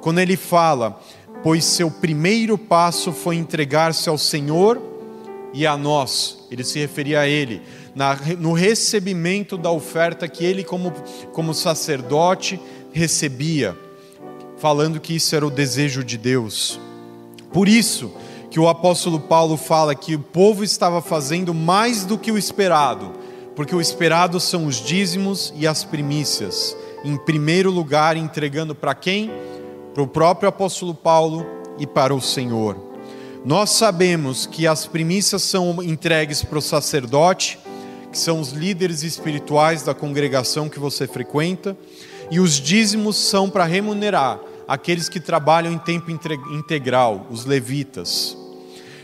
Quando 0.00 0.20
ele 0.20 0.36
fala, 0.36 1.00
pois 1.42 1.64
seu 1.64 1.90
primeiro 1.90 2.56
passo 2.56 3.12
foi 3.12 3.36
entregar-se 3.36 4.08
ao 4.08 4.16
Senhor 4.16 4.80
e 5.52 5.66
a 5.66 5.76
nós, 5.76 6.46
ele 6.50 6.62
se 6.62 6.78
referia 6.78 7.20
a 7.20 7.28
ele, 7.28 7.62
na, 7.94 8.14
no 8.38 8.52
recebimento 8.52 9.56
da 9.56 9.70
oferta 9.70 10.28
que 10.28 10.44
ele, 10.44 10.62
como, 10.62 10.92
como 11.32 11.54
sacerdote, 11.54 12.60
recebia, 12.92 13.76
falando 14.58 15.00
que 15.00 15.16
isso 15.16 15.34
era 15.34 15.46
o 15.46 15.50
desejo 15.50 16.04
de 16.04 16.18
Deus. 16.18 16.78
Por 17.52 17.68
isso 17.68 18.12
que 18.50 18.60
o 18.60 18.68
apóstolo 18.68 19.18
Paulo 19.18 19.56
fala 19.56 19.94
que 19.94 20.14
o 20.14 20.20
povo 20.20 20.62
estava 20.62 21.00
fazendo 21.00 21.52
mais 21.52 22.04
do 22.04 22.18
que 22.18 22.30
o 22.30 22.38
esperado 22.38 23.25
porque 23.56 23.74
o 23.74 23.80
esperado 23.80 24.38
são 24.38 24.66
os 24.66 24.76
dízimos 24.76 25.52
e 25.56 25.66
as 25.66 25.82
primícias. 25.82 26.76
Em 27.02 27.16
primeiro 27.16 27.70
lugar, 27.70 28.14
entregando 28.14 28.74
para 28.74 28.94
quem? 28.94 29.32
Para 29.94 30.02
o 30.02 30.06
próprio 30.06 30.50
apóstolo 30.50 30.94
Paulo 30.94 31.46
e 31.78 31.86
para 31.86 32.14
o 32.14 32.20
Senhor. 32.20 32.76
Nós 33.44 33.70
sabemos 33.70 34.44
que 34.44 34.66
as 34.66 34.86
primícias 34.86 35.42
são 35.42 35.82
entregues 35.82 36.42
para 36.42 36.58
o 36.58 36.62
sacerdote, 36.62 37.58
que 38.12 38.18
são 38.18 38.40
os 38.40 38.50
líderes 38.50 39.02
espirituais 39.02 39.82
da 39.82 39.94
congregação 39.94 40.68
que 40.68 40.78
você 40.78 41.06
frequenta, 41.06 41.76
e 42.30 42.38
os 42.40 42.60
dízimos 42.60 43.16
são 43.16 43.48
para 43.48 43.64
remunerar 43.64 44.38
aqueles 44.68 45.08
que 45.08 45.20
trabalham 45.20 45.72
em 45.72 45.78
tempo 45.78 46.10
integral, 46.10 47.26
os 47.30 47.46
levitas. 47.46 48.36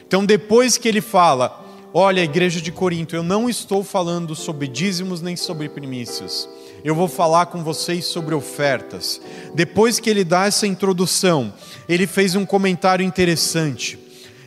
Então, 0.06 0.26
depois 0.26 0.76
que 0.76 0.88
ele 0.88 1.00
fala, 1.00 1.61
Olha, 1.94 2.24
igreja 2.24 2.58
de 2.58 2.72
Corinto, 2.72 3.14
eu 3.14 3.22
não 3.22 3.50
estou 3.50 3.84
falando 3.84 4.34
sobre 4.34 4.66
dízimos 4.66 5.20
nem 5.20 5.36
sobre 5.36 5.68
primícias. 5.68 6.48
Eu 6.82 6.94
vou 6.94 7.06
falar 7.06 7.46
com 7.46 7.62
vocês 7.62 8.06
sobre 8.06 8.34
ofertas. 8.34 9.20
Depois 9.54 10.00
que 10.00 10.08
ele 10.08 10.24
dá 10.24 10.46
essa 10.46 10.66
introdução, 10.66 11.52
ele 11.86 12.06
fez 12.06 12.34
um 12.34 12.46
comentário 12.46 13.04
interessante. 13.04 13.98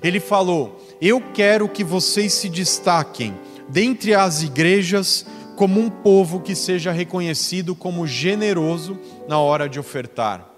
Ele 0.02 0.20
falou: 0.20 0.84
Eu 1.00 1.22
quero 1.36 1.70
que 1.70 1.84
vocês 1.84 2.34
se 2.34 2.50
destaquem 2.50 3.36
dentre 3.70 4.16
as 4.16 4.42
igrejas 4.42 5.24
como 5.56 5.80
um 5.80 5.90
povo 5.90 6.40
que 6.40 6.56
seja 6.56 6.92
reconhecido 6.92 7.76
como 7.76 8.08
generoso 8.08 8.98
na 9.28 9.38
hora 9.38 9.70
de 9.70 9.80
ofertar. 9.80 10.50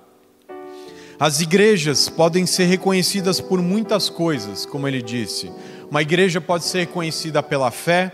As 1.19 1.41
igrejas 1.41 2.07
podem 2.07 2.45
ser 2.45 2.65
reconhecidas 2.65 3.41
por 3.41 3.59
muitas 3.59 4.07
coisas, 4.07 4.65
como 4.65 4.87
ele 4.87 5.01
disse 5.01 5.51
Uma 5.89 6.01
igreja 6.01 6.41
pode 6.41 6.65
ser 6.65 6.79
reconhecida 6.79 7.41
pela 7.41 7.71
fé, 7.71 8.11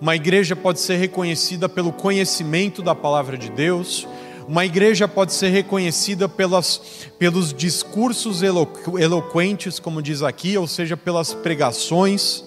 uma 0.00 0.16
igreja 0.16 0.56
pode 0.56 0.80
ser 0.80 0.96
reconhecida 0.96 1.68
pelo 1.68 1.92
conhecimento 1.92 2.82
da 2.82 2.96
palavra 2.96 3.38
de 3.38 3.48
Deus, 3.48 4.08
uma 4.48 4.64
igreja 4.64 5.06
pode 5.06 5.32
ser 5.32 5.50
reconhecida 5.50 6.28
pelas, 6.28 6.80
pelos 7.20 7.54
discursos 7.54 8.42
eloqu 8.42 8.98
eloquentes, 8.98 9.78
como 9.78 10.02
diz 10.02 10.20
aqui, 10.20 10.58
ou 10.58 10.66
seja, 10.66 10.96
pelas 10.96 11.32
pregações. 11.32 12.42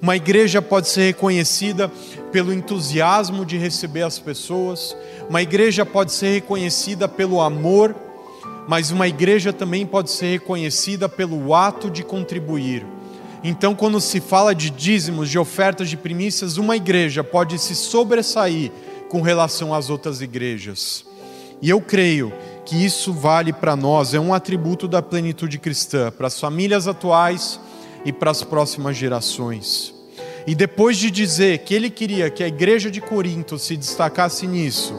Uma 0.00 0.16
igreja 0.16 0.62
pode 0.62 0.88
ser 0.88 1.02
reconhecida 1.02 1.92
pelo 2.32 2.50
entusiasmo 2.50 3.44
de 3.44 3.58
receber 3.58 4.02
as 4.02 4.18
pessoas. 4.18 4.96
Uma 5.28 5.42
igreja 5.42 5.84
pode 5.84 6.12
ser 6.12 6.32
reconhecida 6.32 7.06
pelo 7.06 7.42
amor, 7.42 7.94
mas 8.66 8.90
uma 8.90 9.06
igreja 9.06 9.52
também 9.52 9.84
pode 9.84 10.10
ser 10.10 10.26
reconhecida 10.32 11.10
pelo 11.10 11.54
ato 11.54 11.90
de 11.90 12.02
contribuir. 12.02 12.93
Então, 13.46 13.74
quando 13.74 14.00
se 14.00 14.22
fala 14.22 14.54
de 14.54 14.70
dízimos, 14.70 15.28
de 15.28 15.38
ofertas 15.38 15.90
de 15.90 15.98
primícias, 15.98 16.56
uma 16.56 16.76
igreja 16.76 17.22
pode 17.22 17.58
se 17.58 17.74
sobressair 17.74 18.72
com 19.10 19.20
relação 19.20 19.74
às 19.74 19.90
outras 19.90 20.22
igrejas. 20.22 21.04
E 21.60 21.68
eu 21.68 21.78
creio 21.78 22.32
que 22.64 22.74
isso 22.74 23.12
vale 23.12 23.52
para 23.52 23.76
nós, 23.76 24.14
é 24.14 24.18
um 24.18 24.32
atributo 24.32 24.88
da 24.88 25.02
plenitude 25.02 25.58
cristã, 25.58 26.10
para 26.10 26.28
as 26.28 26.40
famílias 26.40 26.88
atuais 26.88 27.60
e 28.02 28.10
para 28.14 28.30
as 28.30 28.42
próximas 28.42 28.96
gerações. 28.96 29.92
E 30.46 30.54
depois 30.54 30.96
de 30.96 31.10
dizer 31.10 31.58
que 31.58 31.74
ele 31.74 31.90
queria 31.90 32.30
que 32.30 32.42
a 32.42 32.48
igreja 32.48 32.90
de 32.90 33.02
Corinto 33.02 33.58
se 33.58 33.76
destacasse 33.76 34.46
nisso, 34.46 34.94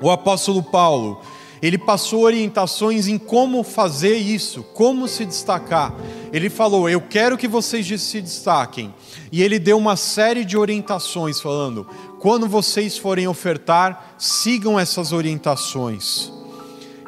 o 0.00 0.10
apóstolo 0.10 0.62
Paulo, 0.62 1.20
ele 1.60 1.76
passou 1.76 2.22
orientações 2.22 3.06
em 3.06 3.18
como 3.18 3.62
fazer 3.62 4.16
isso, 4.16 4.62
como 4.74 5.06
se 5.06 5.26
destacar. 5.26 5.94
Ele 6.36 6.50
falou: 6.50 6.86
Eu 6.86 7.00
quero 7.00 7.38
que 7.38 7.48
vocês 7.48 7.86
se 8.02 8.20
destaquem. 8.20 8.94
E 9.32 9.42
ele 9.42 9.58
deu 9.58 9.78
uma 9.78 9.96
série 9.96 10.44
de 10.44 10.54
orientações, 10.54 11.40
falando: 11.40 11.86
quando 12.20 12.46
vocês 12.46 12.98
forem 12.98 13.26
ofertar, 13.26 14.14
sigam 14.18 14.78
essas 14.78 15.12
orientações. 15.12 16.30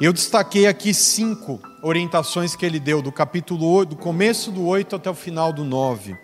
Eu 0.01 0.15
destaquei 0.15 0.67
aqui 0.67 0.95
cinco 0.95 1.61
orientações 1.83 2.57
que 2.57 2.65
ele 2.65 2.81
deu, 2.81 3.03
do 3.03 3.13
capítulo 3.13 3.71
8, 3.71 3.91
do 3.91 3.97
começo 3.97 4.51
do 4.51 4.67
8 4.67 4.97
até 4.97 5.11
o 5.11 5.15
final 5.15 5.53
do 5.53 5.63
9. 5.63 6.17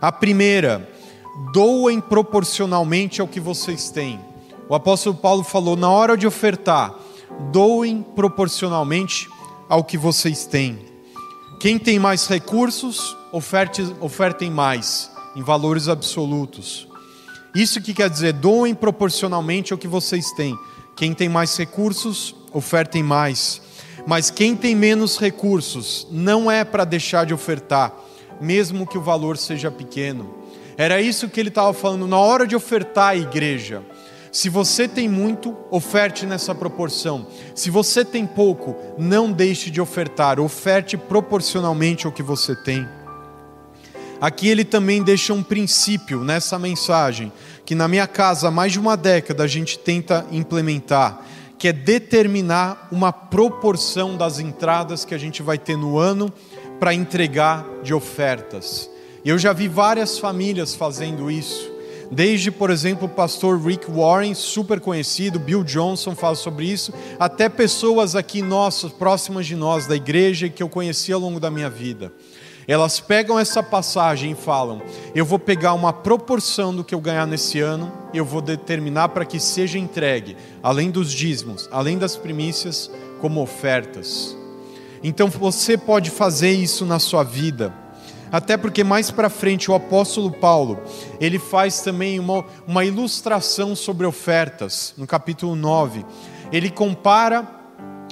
A 0.00 0.10
primeira, 0.10 0.88
doem 1.52 2.00
proporcionalmente 2.00 3.20
ao 3.20 3.28
que 3.28 3.38
vocês 3.38 3.90
têm. 3.90 4.18
O 4.66 4.74
apóstolo 4.74 5.14
Paulo 5.14 5.44
falou: 5.44 5.76
na 5.76 5.90
hora 5.90 6.16
de 6.16 6.26
ofertar, 6.26 6.94
doem 7.52 8.00
proporcionalmente 8.00 9.28
ao 9.68 9.84
que 9.84 9.98
vocês 9.98 10.46
têm. 10.46 10.89
Quem 11.60 11.78
tem 11.78 11.98
mais 11.98 12.26
recursos, 12.26 13.14
oferte, 13.30 13.82
ofertem 14.00 14.50
mais, 14.50 15.10
em 15.36 15.42
valores 15.42 15.88
absolutos. 15.88 16.88
Isso 17.54 17.82
que 17.82 17.92
quer 17.92 18.08
dizer, 18.08 18.32
doem 18.32 18.74
proporcionalmente 18.74 19.70
ao 19.70 19.78
que 19.78 19.86
vocês 19.86 20.32
têm. 20.32 20.58
Quem 20.96 21.12
tem 21.12 21.28
mais 21.28 21.54
recursos, 21.58 22.34
ofertem 22.50 23.02
mais. 23.02 23.60
Mas 24.06 24.30
quem 24.30 24.56
tem 24.56 24.74
menos 24.74 25.18
recursos, 25.18 26.06
não 26.10 26.50
é 26.50 26.64
para 26.64 26.86
deixar 26.86 27.26
de 27.26 27.34
ofertar, 27.34 27.92
mesmo 28.40 28.86
que 28.86 28.96
o 28.96 29.02
valor 29.02 29.36
seja 29.36 29.70
pequeno. 29.70 30.34
Era 30.78 30.98
isso 31.02 31.28
que 31.28 31.38
ele 31.38 31.50
estava 31.50 31.74
falando 31.74 32.06
na 32.06 32.16
hora 32.16 32.46
de 32.46 32.56
ofertar 32.56 33.10
a 33.10 33.16
igreja. 33.16 33.82
Se 34.32 34.48
você 34.48 34.86
tem 34.86 35.08
muito, 35.08 35.56
oferte 35.70 36.24
nessa 36.24 36.54
proporção. 36.54 37.26
Se 37.54 37.68
você 37.68 38.04
tem 38.04 38.26
pouco, 38.26 38.76
não 38.96 39.32
deixe 39.32 39.70
de 39.70 39.80
ofertar, 39.80 40.38
oferte 40.38 40.96
proporcionalmente 40.96 42.06
ao 42.06 42.12
que 42.12 42.22
você 42.22 42.54
tem. 42.54 42.86
Aqui 44.20 44.48
ele 44.48 44.64
também 44.64 45.02
deixa 45.02 45.32
um 45.32 45.42
princípio 45.42 46.22
nessa 46.22 46.58
mensagem, 46.58 47.32
que 47.64 47.74
na 47.74 47.88
minha 47.88 48.06
casa 48.06 48.48
há 48.48 48.50
mais 48.50 48.72
de 48.72 48.78
uma 48.78 48.96
década 48.96 49.44
a 49.44 49.46
gente 49.46 49.78
tenta 49.78 50.26
implementar, 50.30 51.24
que 51.58 51.68
é 51.68 51.72
determinar 51.72 52.88
uma 52.92 53.12
proporção 53.12 54.16
das 54.16 54.38
entradas 54.38 55.04
que 55.04 55.14
a 55.14 55.18
gente 55.18 55.42
vai 55.42 55.58
ter 55.58 55.76
no 55.76 55.98
ano 55.98 56.32
para 56.78 56.94
entregar 56.94 57.66
de 57.82 57.92
ofertas. 57.92 58.90
Eu 59.24 59.38
já 59.38 59.52
vi 59.52 59.68
várias 59.68 60.18
famílias 60.18 60.74
fazendo 60.74 61.30
isso. 61.30 61.69
Desde, 62.10 62.50
por 62.50 62.70
exemplo, 62.70 63.06
o 63.06 63.08
pastor 63.08 63.60
Rick 63.60 63.88
Warren, 63.88 64.34
super 64.34 64.80
conhecido, 64.80 65.38
Bill 65.38 65.62
Johnson 65.62 66.16
fala 66.16 66.34
sobre 66.34 66.66
isso, 66.66 66.92
até 67.18 67.48
pessoas 67.48 68.16
aqui 68.16 68.42
nossas, 68.42 68.90
próximas 68.90 69.46
de 69.46 69.54
nós, 69.54 69.86
da 69.86 69.94
igreja, 69.94 70.48
que 70.48 70.62
eu 70.62 70.68
conheci 70.68 71.12
ao 71.12 71.20
longo 71.20 71.38
da 71.38 71.50
minha 71.50 71.70
vida. 71.70 72.12
Elas 72.66 73.00
pegam 73.00 73.38
essa 73.38 73.62
passagem 73.62 74.32
e 74.32 74.34
falam: 74.34 74.82
eu 75.14 75.24
vou 75.24 75.38
pegar 75.38 75.72
uma 75.74 75.92
proporção 75.92 76.74
do 76.74 76.84
que 76.84 76.94
eu 76.94 77.00
ganhar 77.00 77.26
nesse 77.26 77.60
ano, 77.60 77.92
eu 78.12 78.24
vou 78.24 78.40
determinar 78.40 79.10
para 79.10 79.24
que 79.24 79.38
seja 79.38 79.78
entregue, 79.78 80.36
além 80.62 80.90
dos 80.90 81.12
dízimos, 81.12 81.68
além 81.70 81.96
das 81.96 82.16
primícias, 82.16 82.90
como 83.20 83.40
ofertas. 83.40 84.36
Então 85.02 85.28
você 85.28 85.78
pode 85.78 86.10
fazer 86.10 86.50
isso 86.50 86.84
na 86.84 86.98
sua 86.98 87.22
vida. 87.22 87.72
Até 88.32 88.56
porque 88.56 88.84
mais 88.84 89.10
para 89.10 89.28
frente 89.28 89.70
o 89.70 89.74
apóstolo 89.74 90.30
Paulo, 90.30 90.80
ele 91.20 91.38
faz 91.38 91.80
também 91.80 92.18
uma, 92.18 92.44
uma 92.66 92.84
ilustração 92.84 93.74
sobre 93.74 94.06
ofertas, 94.06 94.94
no 94.96 95.06
capítulo 95.06 95.56
9. 95.56 96.04
Ele 96.52 96.70
compara 96.70 97.46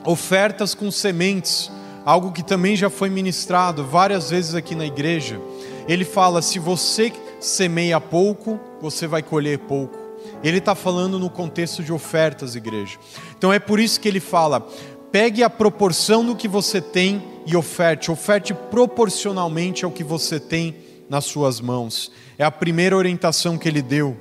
ofertas 0.05 0.75
com 0.75 0.91
sementes 0.91 1.71
algo 2.05 2.33
que 2.33 2.43
também 2.43 2.75
já 2.75 2.89
foi 2.89 3.11
ministrado 3.11 3.85
várias 3.85 4.31
vezes 4.31 4.55
aqui 4.55 4.75
na 4.75 4.87
igreja. 4.87 5.41
Ele 5.87 6.05
fala: 6.05 6.41
se 6.41 6.59
você 6.59 7.13
semeia 7.39 8.01
pouco, 8.01 8.59
você 8.81 9.07
vai 9.07 9.23
colher 9.23 9.59
pouco. 9.59 9.99
Ele 10.43 10.59
está 10.59 10.75
falando 10.75 11.19
no 11.19 11.29
contexto 11.29 11.83
de 11.83 11.93
ofertas, 11.93 12.57
igreja. 12.57 12.99
Então 13.37 13.53
é 13.53 13.59
por 13.59 13.79
isso 13.79 14.01
que 14.01 14.09
ele 14.09 14.21
fala: 14.21 14.67
pegue 15.11 15.43
a 15.43 15.51
proporção 15.51 16.25
do 16.25 16.37
que 16.37 16.49
você 16.49 16.81
tem 16.81 17.23
e 17.47 17.57
oferte, 17.57 18.11
oferte 18.11 18.53
proporcionalmente 18.53 19.85
ao 19.85 19.91
que 19.91 20.05
você 20.05 20.39
tem 20.39 20.77
nas 21.09 21.25
suas 21.25 21.61
mãos. 21.61 22.13
É 22.37 22.45
a 22.45 22.51
primeira 22.51 22.97
orientação 22.97 23.57
que 23.57 23.69
ele 23.69 23.83
deu. 23.83 24.17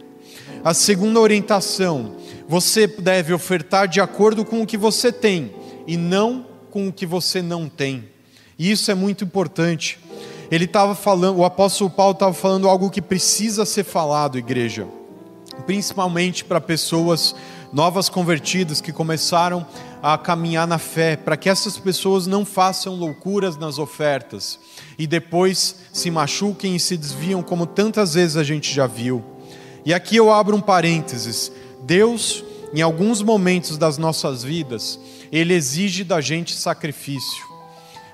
A 0.64 0.74
segunda 0.74 1.20
orientação, 1.20 2.16
você 2.48 2.88
deve 2.88 3.34
ofertar 3.34 3.88
de 3.88 4.00
acordo 4.00 4.46
com 4.46 4.62
o 4.62 4.66
que 4.66 4.78
você 4.78 5.12
tem 5.12 5.52
e 5.86 5.98
não 5.98 6.46
com 6.72 6.88
o 6.88 6.94
que 6.94 7.06
você 7.06 7.42
não 7.42 7.68
tem. 7.68 8.06
E 8.58 8.72
isso 8.72 8.90
é 8.90 8.96
muito 8.96 9.24
importante. 9.24 10.00
Ele 10.50 10.66
estava 10.66 10.96
falando, 10.96 11.40
o 11.40 11.46
apóstolo 11.46 11.90
Paulo 11.90 12.14
estava 12.14 12.34
falando 12.34 12.70
algo 12.70 12.90
que 12.90 13.02
precisa 13.02 13.66
ser 13.66 13.84
falado, 13.84 14.38
igreja, 14.38 14.88
principalmente 15.66 16.46
para 16.46 16.62
pessoas 16.62 17.36
novas 17.72 18.10
convertidas 18.10 18.82
que 18.82 18.92
começaram 18.92 19.66
a 20.02 20.18
caminhar 20.18 20.68
na 20.68 20.78
fé, 20.78 21.16
para 21.16 21.36
que 21.36 21.50
essas 21.50 21.78
pessoas 21.78 22.28
não 22.28 22.46
façam 22.46 22.96
loucuras 22.96 23.58
nas 23.58 23.78
ofertas 23.78 24.60
e 24.98 25.06
depois 25.06 25.76
se 25.92 26.10
machuquem 26.10 26.76
e 26.76 26.80
se 26.80 26.96
desviam, 26.96 27.42
como 27.42 27.66
tantas 27.66 28.14
vezes 28.14 28.38
a 28.38 28.44
gente 28.44 28.74
já 28.74 28.88
viu. 28.88 29.24
E 29.86 29.94
aqui 29.94 30.16
eu 30.16 30.32
abro 30.32 30.56
um 30.56 30.62
parênteses: 30.62 31.52
Deus, 31.84 32.44
em 32.74 32.82
alguns 32.82 33.22
momentos 33.22 33.78
das 33.78 33.98
nossas 33.98 34.44
vidas, 34.44 35.00
ele 35.32 35.54
exige 35.54 36.04
da 36.04 36.22
gente 36.22 36.56
sacrifício. 36.56 37.48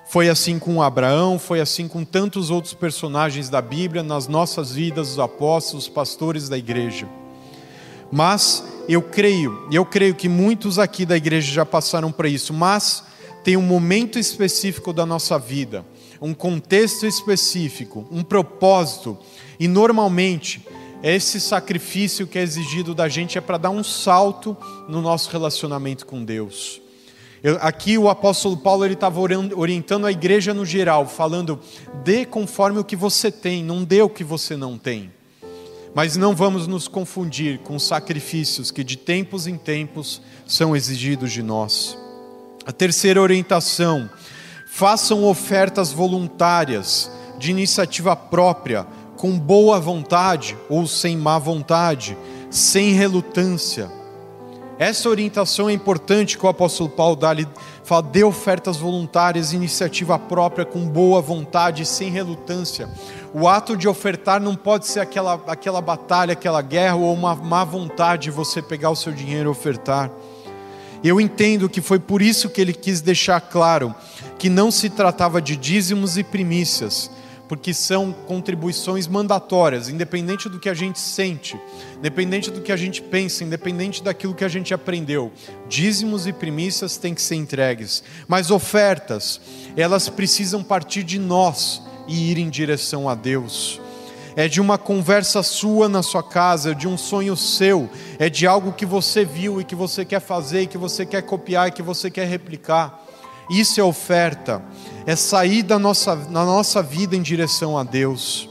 Foi 0.05 0.29
assim 0.29 0.59
com 0.59 0.81
Abraão, 0.81 1.39
foi 1.39 1.59
assim 1.59 1.87
com 1.87 2.05
tantos 2.05 2.51
outros 2.51 2.75
personagens 2.75 3.49
da 3.49 3.59
Bíblia, 3.61 4.03
nas 4.03 4.27
nossas 4.27 4.71
vidas, 4.71 5.13
os 5.13 5.19
apóstolos, 5.19 5.85
os 5.85 5.89
pastores 5.89 6.47
da 6.47 6.55
igreja. 6.55 7.07
Mas 8.11 8.63
eu 8.87 9.01
creio, 9.01 9.67
eu 9.71 9.85
creio 9.85 10.13
que 10.13 10.27
muitos 10.27 10.77
aqui 10.77 11.05
da 11.05 11.15
igreja 11.15 11.51
já 11.51 11.65
passaram 11.65 12.11
por 12.11 12.25
isso, 12.25 12.53
mas 12.53 13.03
tem 13.43 13.55
um 13.55 13.61
momento 13.61 14.19
específico 14.19 14.91
da 14.91 15.05
nossa 15.05 15.39
vida, 15.39 15.85
um 16.21 16.33
contexto 16.33 17.05
específico, 17.05 18.07
um 18.11 18.23
propósito, 18.23 19.17
e 19.59 19.67
normalmente 19.67 20.65
esse 21.01 21.39
sacrifício 21.39 22.27
que 22.27 22.39
é 22.39 22.41
exigido 22.41 22.93
da 22.95 23.09
gente 23.09 23.37
é 23.37 23.41
para 23.41 23.57
dar 23.57 23.69
um 23.69 23.83
salto 23.83 24.55
no 24.87 25.01
nosso 25.01 25.29
relacionamento 25.29 26.05
com 26.05 26.23
Deus. 26.23 26.81
Eu, 27.43 27.57
aqui 27.59 27.97
o 27.97 28.07
apóstolo 28.07 28.55
Paulo 28.55 28.85
ele 28.85 28.93
estava 28.93 29.19
orientando 29.19 30.05
a 30.05 30.11
igreja 30.11 30.53
no 30.53 30.65
geral, 30.65 31.05
falando: 31.05 31.59
dê 32.03 32.25
conforme 32.25 32.79
o 32.79 32.85
que 32.85 32.95
você 32.95 33.29
tem, 33.29 33.61
não 33.61 33.83
dê 33.83 34.01
o 34.01 34.07
que 34.07 34.23
você 34.23 34.55
não 34.55 34.77
tem. 34.77 35.11
Mas 35.95 36.17
não 36.17 36.35
vamos 36.35 36.67
nos 36.67 36.87
confundir 36.87 37.59
com 37.59 37.77
sacrifícios 37.77 38.71
que 38.71 38.83
de 38.83 38.97
tempos 38.97 39.47
em 39.47 39.57
tempos 39.57 40.21
são 40.47 40.75
exigidos 40.75 41.31
de 41.31 41.43
nós. 41.43 41.97
A 42.65 42.71
terceira 42.71 43.21
orientação: 43.21 44.09
façam 44.67 45.23
ofertas 45.23 45.91
voluntárias, 45.91 47.11
de 47.37 47.51
iniciativa 47.51 48.15
própria, 48.15 48.87
com 49.17 49.37
boa 49.37 49.79
vontade 49.79 50.57
ou 50.69 50.87
sem 50.87 51.15
má 51.15 51.37
vontade, 51.37 52.17
sem 52.49 52.93
relutância 52.93 54.02
Essa 54.83 55.07
orientação 55.07 55.69
é 55.69 55.73
importante 55.73 56.37
que 56.37 56.45
o 56.45 56.49
apóstolo 56.49 56.89
Paulo 56.89 57.15
dá, 57.15 57.31
ele 57.31 57.47
fala, 57.85 58.03
dê 58.03 58.21
ofertas 58.21 58.75
voluntárias, 58.75 59.53
iniciativa 59.53 60.19
própria, 60.19 60.65
com 60.65 60.85
boa 60.85 61.21
vontade, 61.21 61.85
sem 61.85 62.09
relutância. 62.09 62.89
O 63.33 63.47
ato 63.47 63.77
de 63.77 63.87
ofertar 63.87 64.41
não 64.41 64.57
pode 64.57 64.85
ser 64.85 64.99
aquela, 64.99 65.41
aquela 65.47 65.79
batalha, 65.79 66.33
aquela 66.33 66.61
guerra 66.61 66.95
ou 66.95 67.13
uma 67.13 67.33
má 67.33 67.63
vontade 67.63 68.23
de 68.23 68.31
você 68.31 68.61
pegar 68.61 68.89
o 68.89 68.95
seu 68.95 69.13
dinheiro 69.13 69.47
e 69.47 69.51
ofertar. 69.51 70.11
Eu 71.01 71.21
entendo 71.21 71.69
que 71.69 71.79
foi 71.79 71.97
por 71.97 72.21
isso 72.21 72.49
que 72.49 72.59
ele 72.59 72.73
quis 72.73 72.99
deixar 72.99 73.39
claro 73.39 73.95
que 74.37 74.49
não 74.49 74.69
se 74.69 74.89
tratava 74.89 75.41
de 75.41 75.55
dízimos 75.55 76.17
e 76.17 76.25
primícias, 76.25 77.09
porque 77.47 77.73
são 77.73 78.11
contribuições 78.11 79.07
mandatórias, 79.07 79.89
independente 79.89 80.47
do 80.47 80.59
que 80.59 80.69
a 80.69 80.73
gente 80.73 80.99
sente, 80.99 81.59
independente 81.97 82.49
do 82.49 82.61
que 82.61 82.71
a 82.71 82.77
gente 82.77 83.01
pensa, 83.01 83.43
independente 83.43 84.01
daquilo 84.01 84.33
que 84.33 84.45
a 84.45 84.49
gente 84.49 84.73
aprendeu. 84.73 85.31
Dízimos 85.67 86.25
e 86.25 86.33
primícias 86.33 86.97
têm 86.97 87.13
que 87.13 87.21
ser 87.21 87.35
entregues, 87.35 88.03
mas 88.27 88.49
ofertas, 88.49 89.41
elas 89.75 90.09
precisam 90.09 90.63
partir 90.63 91.03
de 91.03 91.19
nós 91.19 91.81
e 92.07 92.31
ir 92.31 92.37
em 92.37 92.49
direção 92.49 93.09
a 93.09 93.15
Deus. 93.15 93.79
É 94.35 94.47
de 94.47 94.59
uma 94.59 94.79
conversa 94.79 95.43
sua 95.43 95.87
na 95.87 96.01
sua 96.01 96.23
casa, 96.23 96.71
é 96.71 96.73
de 96.73 96.87
um 96.87 96.97
sonho 96.97 97.37
seu, 97.37 97.87
é 98.17 98.29
de 98.29 98.47
algo 98.47 98.73
que 98.73 98.85
você 98.85 99.23
viu 99.23 99.61
e 99.61 99.63
que 99.63 99.75
você 99.75 100.03
quer 100.03 100.19
fazer, 100.19 100.61
e 100.61 100.67
que 100.67 100.77
você 100.77 101.05
quer 101.05 101.21
copiar 101.21 101.67
e 101.67 101.71
que 101.71 101.83
você 101.83 102.09
quer 102.09 102.27
replicar. 102.27 103.02
Isso 103.49 103.79
é 103.79 103.83
oferta, 103.83 104.63
é 105.05 105.15
sair 105.15 105.63
da 105.63 105.77
nossa, 105.77 106.15
na 106.15 106.45
nossa 106.45 106.81
vida 106.81 107.15
em 107.15 107.21
direção 107.21 107.77
a 107.77 107.83
Deus. 107.83 108.49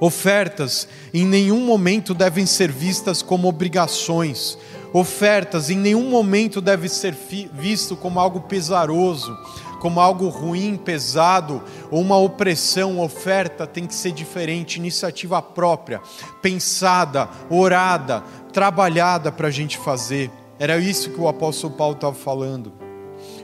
Ofertas 0.00 0.88
em 1.12 1.24
nenhum 1.24 1.64
momento 1.64 2.12
devem 2.12 2.44
ser 2.44 2.70
vistas 2.70 3.22
como 3.22 3.48
obrigações. 3.48 4.58
Ofertas 4.92 5.70
em 5.70 5.76
nenhum 5.76 6.08
momento 6.10 6.60
devem 6.60 6.88
ser 6.88 7.16
visto 7.52 7.96
como 7.96 8.20
algo 8.20 8.40
pesaroso 8.40 9.36
como 9.84 10.00
algo 10.00 10.28
ruim, 10.28 10.78
pesado 10.78 11.62
ou 11.90 12.00
uma 12.00 12.16
opressão, 12.16 13.00
oferta 13.00 13.66
tem 13.66 13.86
que 13.86 13.94
ser 13.94 14.12
diferente, 14.12 14.76
iniciativa 14.76 15.42
própria, 15.42 16.00
pensada, 16.40 17.28
orada, 17.50 18.24
trabalhada 18.50 19.30
para 19.30 19.48
a 19.48 19.50
gente 19.50 19.76
fazer. 19.76 20.30
Era 20.58 20.78
isso 20.78 21.10
que 21.10 21.20
o 21.20 21.28
apóstolo 21.28 21.74
Paulo 21.74 21.96
estava 21.96 22.14
falando. 22.14 22.83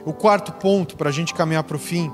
O 0.05 0.13
quarto 0.13 0.51
ponto, 0.53 0.95
para 0.95 1.09
a 1.09 1.13
gente 1.13 1.33
caminhar 1.33 1.63
para 1.63 1.75
o 1.75 1.79
fim: 1.79 2.11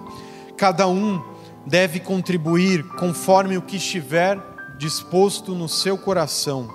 cada 0.55 0.87
um 0.87 1.21
deve 1.65 1.99
contribuir 1.99 2.83
conforme 2.95 3.57
o 3.57 3.61
que 3.61 3.77
estiver 3.77 4.39
disposto 4.77 5.53
no 5.53 5.67
seu 5.67 5.97
coração. 5.97 6.69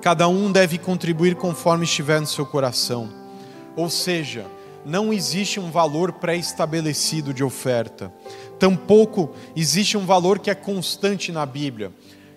Cada 0.00 0.28
um 0.28 0.52
deve 0.52 0.78
contribuir 0.78 1.34
conforme 1.34 1.84
estiver 1.84 2.20
no 2.20 2.26
seu 2.26 2.44
coração. 2.44 3.08
Ou 3.74 3.88
seja, 3.88 4.46
não 4.84 5.12
existe 5.12 5.58
um 5.58 5.70
valor 5.70 6.12
pré-estabelecido 6.12 7.32
de 7.32 7.42
oferta. 7.42 8.12
Tampouco 8.58 9.30
existe 9.56 9.96
um 9.96 10.04
valor 10.04 10.38
que 10.38 10.50
é 10.50 10.54
constante 10.54 11.32
na 11.32 11.46
Bíblia. 11.46 11.90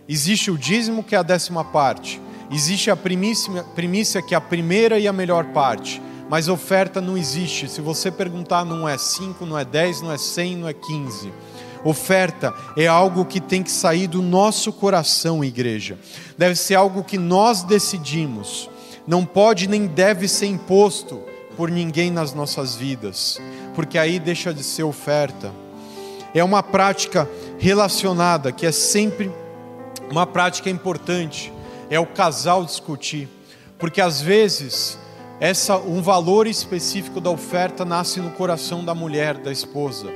Existe 0.07 0.49
o 0.49 0.57
dízimo, 0.57 1.03
que 1.03 1.15
é 1.15 1.17
a 1.17 1.23
décima 1.23 1.65
parte. 1.65 2.21
Existe 2.49 2.89
a 2.89 2.95
primícia, 2.95 3.63
primícia, 3.75 4.21
que 4.21 4.33
é 4.33 4.37
a 4.37 4.41
primeira 4.41 4.97
e 4.97 5.07
a 5.07 5.13
melhor 5.13 5.45
parte. 5.47 6.01
Mas 6.29 6.47
oferta 6.47 6.99
não 6.99 7.17
existe. 7.17 7.69
Se 7.69 7.81
você 7.81 8.11
perguntar, 8.11 8.65
não 8.65 8.87
é 8.87 8.97
5, 8.97 9.45
não 9.45 9.57
é 9.57 9.63
10, 9.63 10.01
não 10.01 10.11
é 10.11 10.17
100, 10.17 10.55
não 10.57 10.67
é 10.67 10.73
15. 10.73 11.31
Oferta 11.83 12.53
é 12.75 12.87
algo 12.87 13.23
que 13.23 13.39
tem 13.39 13.63
que 13.63 13.71
sair 13.71 14.07
do 14.07 14.21
nosso 14.21 14.73
coração, 14.73 15.43
igreja. 15.43 15.97
Deve 16.37 16.55
ser 16.55 16.75
algo 16.75 17.03
que 17.03 17.17
nós 17.17 17.63
decidimos. 17.63 18.69
Não 19.07 19.23
pode 19.23 19.67
nem 19.69 19.87
deve 19.87 20.27
ser 20.27 20.47
imposto 20.47 21.21
por 21.55 21.71
ninguém 21.71 22.11
nas 22.11 22.33
nossas 22.33 22.75
vidas, 22.75 23.41
porque 23.73 23.97
aí 23.97 24.19
deixa 24.19 24.53
de 24.53 24.63
ser 24.63 24.83
oferta. 24.83 25.51
É 26.33 26.43
uma 26.43 26.61
prática 26.61 27.27
relacionada 27.57 28.51
que 28.51 28.65
é 28.65 28.71
sempre 28.71 29.31
uma 30.11 30.27
prática 30.27 30.69
importante, 30.69 31.51
é 31.89 31.99
o 31.99 32.05
casal 32.05 32.63
discutir, 32.65 33.27
porque 33.79 34.01
às 34.01 34.21
vezes 34.21 34.99
essa 35.39 35.77
um 35.77 36.01
valor 36.01 36.47
específico 36.47 37.21
da 37.21 37.29
oferta 37.29 37.85
nasce 37.85 38.19
no 38.19 38.31
coração 38.31 38.83
da 38.83 38.95
mulher, 38.95 39.37
da 39.37 39.51
esposa. 39.51 40.07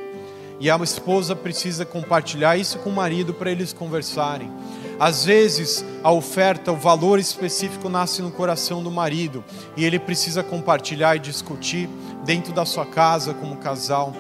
E 0.60 0.70
a 0.70 0.78
esposa 0.78 1.36
precisa 1.36 1.86
compartilhar 1.86 2.58
isso 2.58 2.80
com 2.80 2.90
o 2.90 2.96
marido 2.96 3.34
para 3.34 3.52
eles 3.52 3.74
conversarem. 3.74 4.52
Às 5.00 5.26
vezes, 5.26 5.84
a 6.04 6.12
oferta, 6.12 6.72
o 6.72 6.76
valor 6.76 7.20
específico 7.20 7.90
nasce 7.90 8.22
no 8.22 8.32
coração 8.32 8.84
do 8.84 8.92
marido 8.92 9.44
e 9.76 9.84
ele 9.84 9.98
precisa 9.98 10.44
compartilhar 10.44 11.16
e 11.16 11.20
discutir 11.20 11.90
dentro 12.24 12.54
da 12.54 12.66
sua 12.66 12.86
casa 12.86 13.34
como 13.34 13.58
casal. 13.58 14.14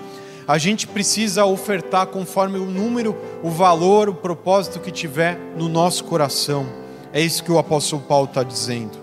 A 0.47 0.57
gente 0.57 0.87
precisa 0.87 1.45
ofertar 1.45 2.07
conforme 2.07 2.57
o 2.57 2.65
número, 2.65 3.15
o 3.43 3.49
valor, 3.49 4.09
o 4.09 4.15
propósito 4.15 4.79
que 4.79 4.91
tiver 4.91 5.37
no 5.55 5.69
nosso 5.69 6.03
coração. 6.03 6.65
É 7.13 7.21
isso 7.21 7.43
que 7.43 7.51
o 7.51 7.59
apóstolo 7.59 8.01
Paulo 8.01 8.25
está 8.25 8.41
dizendo. 8.41 9.00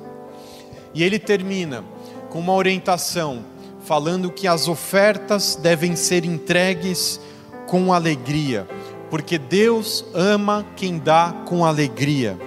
E 0.98 1.02
ele 1.02 1.18
termina 1.18 1.84
com 2.30 2.40
uma 2.40 2.52
orientação, 2.52 3.44
falando 3.84 4.30
que 4.30 4.46
as 4.46 4.66
ofertas 4.68 5.56
devem 5.56 5.94
ser 5.96 6.24
entregues 6.24 7.20
com 7.66 7.92
alegria 7.92 8.66
porque 9.10 9.38
Deus 9.38 10.04
ama 10.14 10.66
quem 10.76 10.98
dá 10.98 11.34
com 11.46 11.64
alegria. 11.64 12.38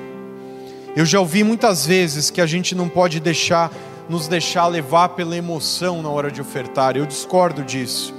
Eu 0.96 1.06
já 1.06 1.20
ouvi 1.20 1.44
muitas 1.44 1.86
vezes 1.86 2.30
que 2.30 2.42
a 2.42 2.46
gente 2.46 2.76
não 2.76 2.88
pode 2.88 3.20
deixar 3.20 3.72
nos 4.10 4.28
deixar 4.28 4.68
levar 4.68 5.10
pela 5.10 5.38
emoção 5.38 6.02
na 6.02 6.10
hora 6.10 6.30
de 6.30 6.42
ofertar. 6.42 6.98
Eu 6.98 7.06
discordo 7.06 7.64
disso. 7.64 8.14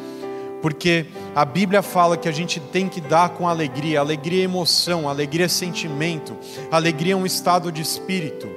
Porque 0.62 1.06
a 1.34 1.44
Bíblia 1.44 1.82
fala 1.82 2.16
que 2.16 2.28
a 2.28 2.32
gente 2.32 2.60
tem 2.60 2.88
que 2.88 3.00
dar 3.00 3.30
com 3.30 3.46
alegria. 3.46 4.00
Alegria 4.00 4.42
é 4.42 4.44
emoção, 4.44 5.08
alegria 5.08 5.46
é 5.46 5.48
sentimento, 5.48 6.36
alegria 6.70 7.12
é 7.12 7.16
um 7.16 7.26
estado 7.26 7.70
de 7.70 7.82
espírito. 7.82 8.48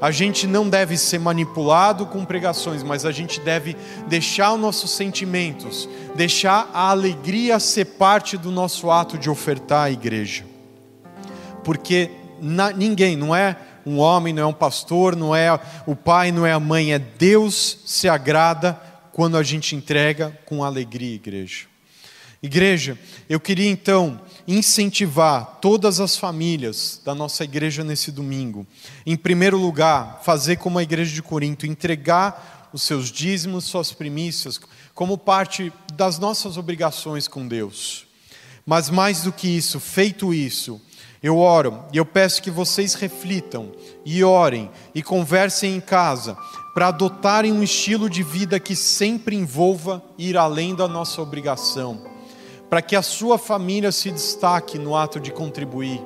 A 0.00 0.10
gente 0.10 0.46
não 0.46 0.68
deve 0.68 0.96
ser 0.96 1.18
manipulado 1.18 2.06
com 2.06 2.24
pregações, 2.24 2.82
mas 2.82 3.04
a 3.04 3.12
gente 3.12 3.38
deve 3.40 3.76
deixar 4.08 4.54
os 4.54 4.60
nossos 4.60 4.90
sentimentos, 4.92 5.88
deixar 6.14 6.70
a 6.72 6.88
alegria 6.88 7.60
ser 7.60 7.84
parte 7.84 8.38
do 8.38 8.50
nosso 8.50 8.90
ato 8.90 9.18
de 9.18 9.28
ofertar 9.28 9.84
à 9.84 9.90
igreja. 9.90 10.44
Porque 11.62 12.10
na, 12.40 12.70
ninguém, 12.70 13.14
não 13.14 13.36
é 13.36 13.56
um 13.84 13.98
homem, 13.98 14.32
não 14.32 14.42
é 14.42 14.46
um 14.46 14.52
pastor, 14.52 15.14
não 15.14 15.36
é 15.36 15.58
o 15.86 15.94
pai, 15.94 16.32
não 16.32 16.46
é 16.46 16.52
a 16.52 16.60
mãe, 16.60 16.94
é 16.94 16.98
Deus 16.98 17.78
se 17.84 18.08
agrada 18.08 18.80
quando 19.12 19.36
a 19.36 19.42
gente 19.42 19.76
entrega 19.76 20.38
com 20.46 20.64
alegria, 20.64 21.14
igreja. 21.14 21.66
Igreja, 22.42 22.98
eu 23.28 23.38
queria 23.38 23.70
então 23.70 24.18
incentivar 24.46 25.58
todas 25.60 26.00
as 26.00 26.16
famílias 26.16 27.00
da 27.04 27.14
nossa 27.14 27.44
igreja 27.44 27.84
nesse 27.84 28.10
domingo. 28.10 28.66
Em 29.04 29.16
primeiro 29.16 29.56
lugar, 29.56 30.20
fazer 30.22 30.56
como 30.56 30.78
a 30.78 30.82
igreja 30.82 31.12
de 31.12 31.22
Corinto, 31.22 31.66
entregar 31.66 32.68
os 32.72 32.82
seus 32.82 33.10
dízimos, 33.10 33.64
suas 33.64 33.92
primícias, 33.92 34.60
como 34.94 35.18
parte 35.18 35.72
das 35.94 36.18
nossas 36.18 36.56
obrigações 36.56 37.26
com 37.26 37.46
Deus. 37.46 38.06
Mas 38.64 38.90
mais 38.90 39.22
do 39.22 39.32
que 39.32 39.48
isso, 39.48 39.80
feito 39.80 40.32
isso, 40.32 40.80
eu 41.22 41.38
oro 41.38 41.84
e 41.92 41.96
eu 41.96 42.06
peço 42.06 42.42
que 42.42 42.50
vocês 42.50 42.94
reflitam 42.94 43.72
e 44.04 44.24
orem 44.24 44.70
e 44.94 45.02
conversem 45.02 45.74
em 45.74 45.80
casa 45.80 46.36
para 46.72 46.88
adotarem 46.88 47.52
um 47.52 47.62
estilo 47.62 48.08
de 48.08 48.22
vida 48.22 48.60
que 48.60 48.76
sempre 48.76 49.36
envolva 49.36 50.02
ir 50.16 50.36
além 50.36 50.74
da 50.74 50.86
nossa 50.88 51.20
obrigação 51.20 52.09
para 52.70 52.80
que 52.80 52.94
a 52.94 53.02
sua 53.02 53.36
família 53.36 53.90
se 53.90 54.12
destaque 54.12 54.78
no 54.78 54.94
ato 54.94 55.18
de 55.18 55.32
contribuir, 55.32 56.00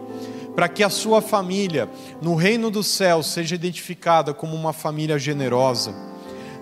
para 0.57 0.66
que 0.66 0.83
a 0.83 0.88
sua 0.88 1.20
família, 1.20 1.90
no 2.22 2.35
reino 2.35 2.70
do 2.70 2.83
céu, 2.83 3.22
seja 3.22 3.55
identificada 3.55 4.33
como 4.33 4.57
uma 4.57 4.72
família 4.72 5.18
generosa. 5.18 5.94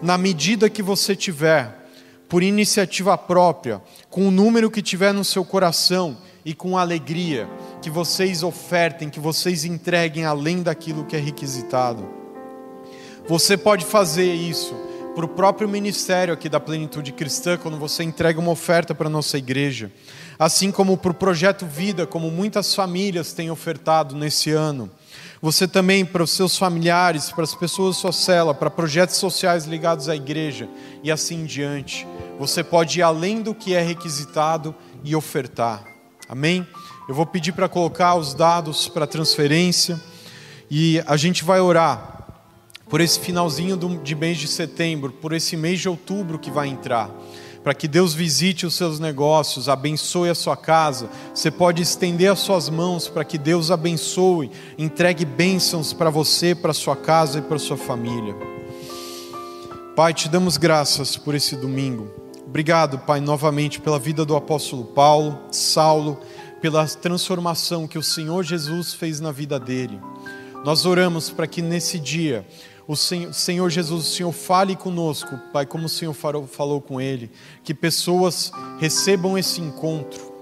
Na 0.03 0.19
medida 0.19 0.69
que 0.69 0.83
você 0.83 1.15
tiver, 1.15 1.87
por 2.29 2.43
iniciativa 2.43 3.17
própria, 3.17 3.81
com 4.11 4.27
o 4.27 4.31
número 4.33 4.71
que 4.71 4.83
tiver 4.83 5.15
no 5.15 5.25
seu 5.25 5.45
coração 5.45 6.17
e 6.45 6.53
com 6.53 6.77
alegria, 6.77 7.49
que 7.81 7.89
vocês 7.89 8.43
ofertem, 8.43 9.09
que 9.09 9.21
vocês 9.21 9.65
entreguem 9.65 10.25
além 10.25 10.63
daquilo 10.63 11.05
que 11.05 11.15
é 11.15 11.21
requisitado. 11.21 12.09
Você 13.29 13.57
pode 13.57 13.85
fazer 13.85 14.35
isso 14.35 14.75
para 15.15 15.27
o 15.27 15.29
próprio 15.29 15.69
ministério 15.69 16.33
aqui 16.33 16.49
da 16.49 16.59
Plenitude 16.59 17.13
Cristã, 17.13 17.59
quando 17.59 17.77
você 17.77 18.03
entrega 18.03 18.41
uma 18.41 18.51
oferta 18.51 18.95
para 18.95 19.09
a 19.09 19.11
nossa 19.11 19.37
igreja. 19.37 19.93
Assim 20.39 20.71
como 20.71 20.97
para 20.97 21.11
o 21.11 21.15
Projeto 21.15 21.67
Vida, 21.67 22.07
como 22.07 22.31
muitas 22.31 22.75
famílias 22.75 23.33
têm 23.35 23.51
ofertado 23.51 24.17
nesse 24.17 24.51
ano. 24.51 24.91
Você 25.43 25.69
também, 25.69 26.05
para 26.05 26.23
os 26.23 26.31
seus 26.31 26.57
familiares, 26.57 27.31
para 27.31 27.45
as 27.45 27.55
pessoas 27.55 27.97
da 27.97 28.01
sua 28.01 28.13
cela, 28.13 28.55
para 28.55 28.71
projetos 28.71 29.17
sociais 29.17 29.67
ligados 29.67 30.09
à 30.09 30.17
igreja 30.17 30.69
e 31.03 31.11
assim 31.11 31.43
em 31.43 31.45
diante. 31.45 32.07
Você 32.39 32.65
pode 32.65 33.01
ir 33.01 33.03
além 33.03 33.43
do 33.43 33.55
que 33.55 33.75
é 33.75 33.83
requisitado 33.83 34.75
e 35.05 35.15
ofertar. 35.15 35.85
Amém? 36.29 36.67
Eu 37.07 37.15
vou 37.15 37.27
pedir 37.27 37.53
para 37.53 37.69
colocar 37.69 38.15
os 38.15 38.33
dados 38.33 38.89
para 38.89 39.07
transferência 39.07 40.01
e 40.71 41.03
a 41.07 41.17
gente 41.19 41.45
vai 41.45 41.61
orar 41.61 42.12
por 42.93 43.01
esse 43.01 43.19
finalzinho 43.19 43.79
de 44.05 44.15
mês 44.15 44.37
de 44.37 44.47
setembro, 44.47 45.13
por 45.13 45.33
esse 45.33 45.57
mês 45.57 45.81
de 45.81 45.89
outubro 45.89 46.39
que 46.39 46.51
vai 46.51 46.69
entrar 46.69 47.11
para 47.65 47.73
que 47.73 47.89
Deus 47.89 48.13
visite 48.13 48.67
os 48.67 48.75
seus 48.75 48.99
negócios, 48.99 49.69
abençoe 49.69 50.29
a 50.29 50.35
sua 50.35 50.57
casa. 50.57 51.09
Você 51.33 51.49
pode 51.49 51.81
estender 51.81 52.31
as 52.31 52.41
suas 52.41 52.69
mãos 52.69 53.09
para 53.09 53.25
que 53.25 53.39
Deus 53.39 53.71
abençoe, 53.71 54.51
entregue 54.77 55.25
bênçãos 55.25 55.93
para 55.93 56.11
você, 56.11 56.55
para 56.55 56.75
sua 56.75 56.97
casa 56.97 57.39
e 57.39 57.43
para 57.43 57.61
sua 57.61 57.77
família. 57.77 58.35
Pai, 59.95 60.13
te 60.13 60.29
damos 60.29 60.57
graças 60.57 61.17
por 61.17 61.35
esse 61.35 61.55
domingo. 61.55 62.11
Obrigado, 62.45 62.99
Pai, 62.99 63.21
novamente 63.21 63.81
pela 63.81 63.99
vida 63.99 64.25
do 64.25 64.37
apóstolo 64.37 64.85
Paulo, 64.85 65.39
Saulo, 65.51 66.21
pela 66.61 66.85
transformação 66.87 67.87
que 67.87 67.97
o 67.97 68.03
Senhor 68.03 68.43
Jesus 68.43 68.93
fez 68.93 69.19
na 69.19 69.31
vida 69.31 69.59
dele. 69.59 69.99
Nós 70.65 70.85
oramos 70.85 71.31
para 71.31 71.47
que 71.47 71.63
nesse 71.63 71.99
dia 71.99 72.47
o 72.87 72.97
Senhor 72.97 73.71
Jesus, 73.71 74.07
o 74.07 74.11
Senhor 74.11 74.33
fale 74.33 74.77
conosco, 74.77 75.39
Pai, 75.53 75.65
como 75.67 75.87
o 75.87 75.89
Senhor 75.89 76.15
falou 76.15 76.81
com 76.81 77.01
ele, 77.01 77.31
que 77.63 77.73
pessoas 77.73 78.51
recebam 78.81 79.39
esse 79.39 79.61
encontro. 79.61 80.33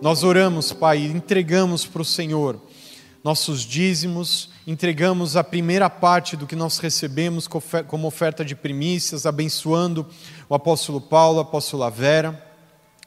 Nós 0.00 0.22
oramos, 0.22 0.72
Pai, 0.72 0.98
entregamos 1.04 1.86
para 1.86 2.02
o 2.02 2.04
Senhor 2.04 2.60
nossos 3.24 3.62
dízimos, 3.62 4.50
entregamos 4.66 5.34
a 5.34 5.42
primeira 5.42 5.88
parte 5.88 6.36
do 6.36 6.46
que 6.46 6.54
nós 6.54 6.76
recebemos 6.76 7.48
como 7.48 8.06
oferta 8.06 8.44
de 8.44 8.54
primícias, 8.54 9.24
abençoando 9.24 10.06
o 10.46 10.54
apóstolo 10.54 11.00
Paulo, 11.00 11.38
a 11.38 11.42
apóstola 11.42 11.90
Vera. 11.90 12.46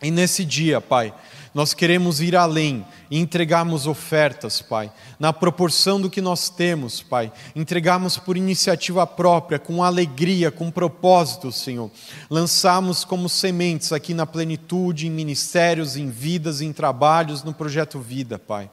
E 0.02 0.10
nesse 0.10 0.44
dia, 0.44 0.82
Pai, 0.82 1.14
nós 1.58 1.74
queremos 1.74 2.22
ir 2.22 2.36
além 2.36 2.86
e 3.10 3.18
entregarmos 3.18 3.88
ofertas, 3.88 4.62
Pai, 4.62 4.92
na 5.20 5.34
proporção 5.34 6.00
do 6.00 6.08
que 6.08 6.22
nós 6.22 6.52
temos, 6.52 7.02
Pai. 7.02 7.32
Entregarmos 7.56 8.16
por 8.16 8.38
iniciativa 8.38 9.08
própria, 9.08 9.58
com 9.58 9.84
alegria, 9.84 10.52
com 10.52 10.70
propósito, 10.70 11.52
Senhor. 11.52 11.90
Lançarmos 12.30 13.04
como 13.04 13.28
sementes 13.28 13.92
aqui 13.92 14.14
na 14.14 14.28
plenitude, 14.28 15.08
em 15.08 15.10
ministérios, 15.10 15.98
em 15.98 16.12
vidas, 16.12 16.62
em 16.62 16.72
trabalhos, 16.72 17.42
no 17.42 17.56
projeto 17.56 18.00
Vida, 18.00 18.38
Pai 18.38 18.70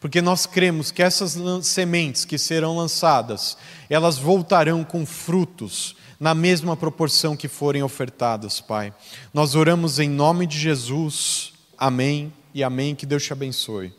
porque 0.00 0.20
nós 0.20 0.44
cremos 0.44 0.90
que 0.90 1.02
essas 1.02 1.38
sementes 1.62 2.26
que 2.26 2.36
serão 2.36 2.76
lançadas, 2.76 3.56
elas 3.88 4.18
voltarão 4.18 4.84
com 4.84 5.06
frutos 5.06 5.96
na 6.20 6.34
mesma 6.34 6.76
proporção 6.76 7.34
que 7.34 7.48
forem 7.48 7.82
ofertadas, 7.82 8.60
Pai. 8.60 8.92
Nós 9.32 9.54
oramos 9.54 9.98
em 9.98 10.10
nome 10.10 10.46
de 10.46 10.58
Jesus. 10.58 11.53
Amém 11.78 12.32
e 12.52 12.62
amém. 12.62 12.94
Que 12.94 13.06
Deus 13.06 13.22
te 13.24 13.32
abençoe. 13.32 13.92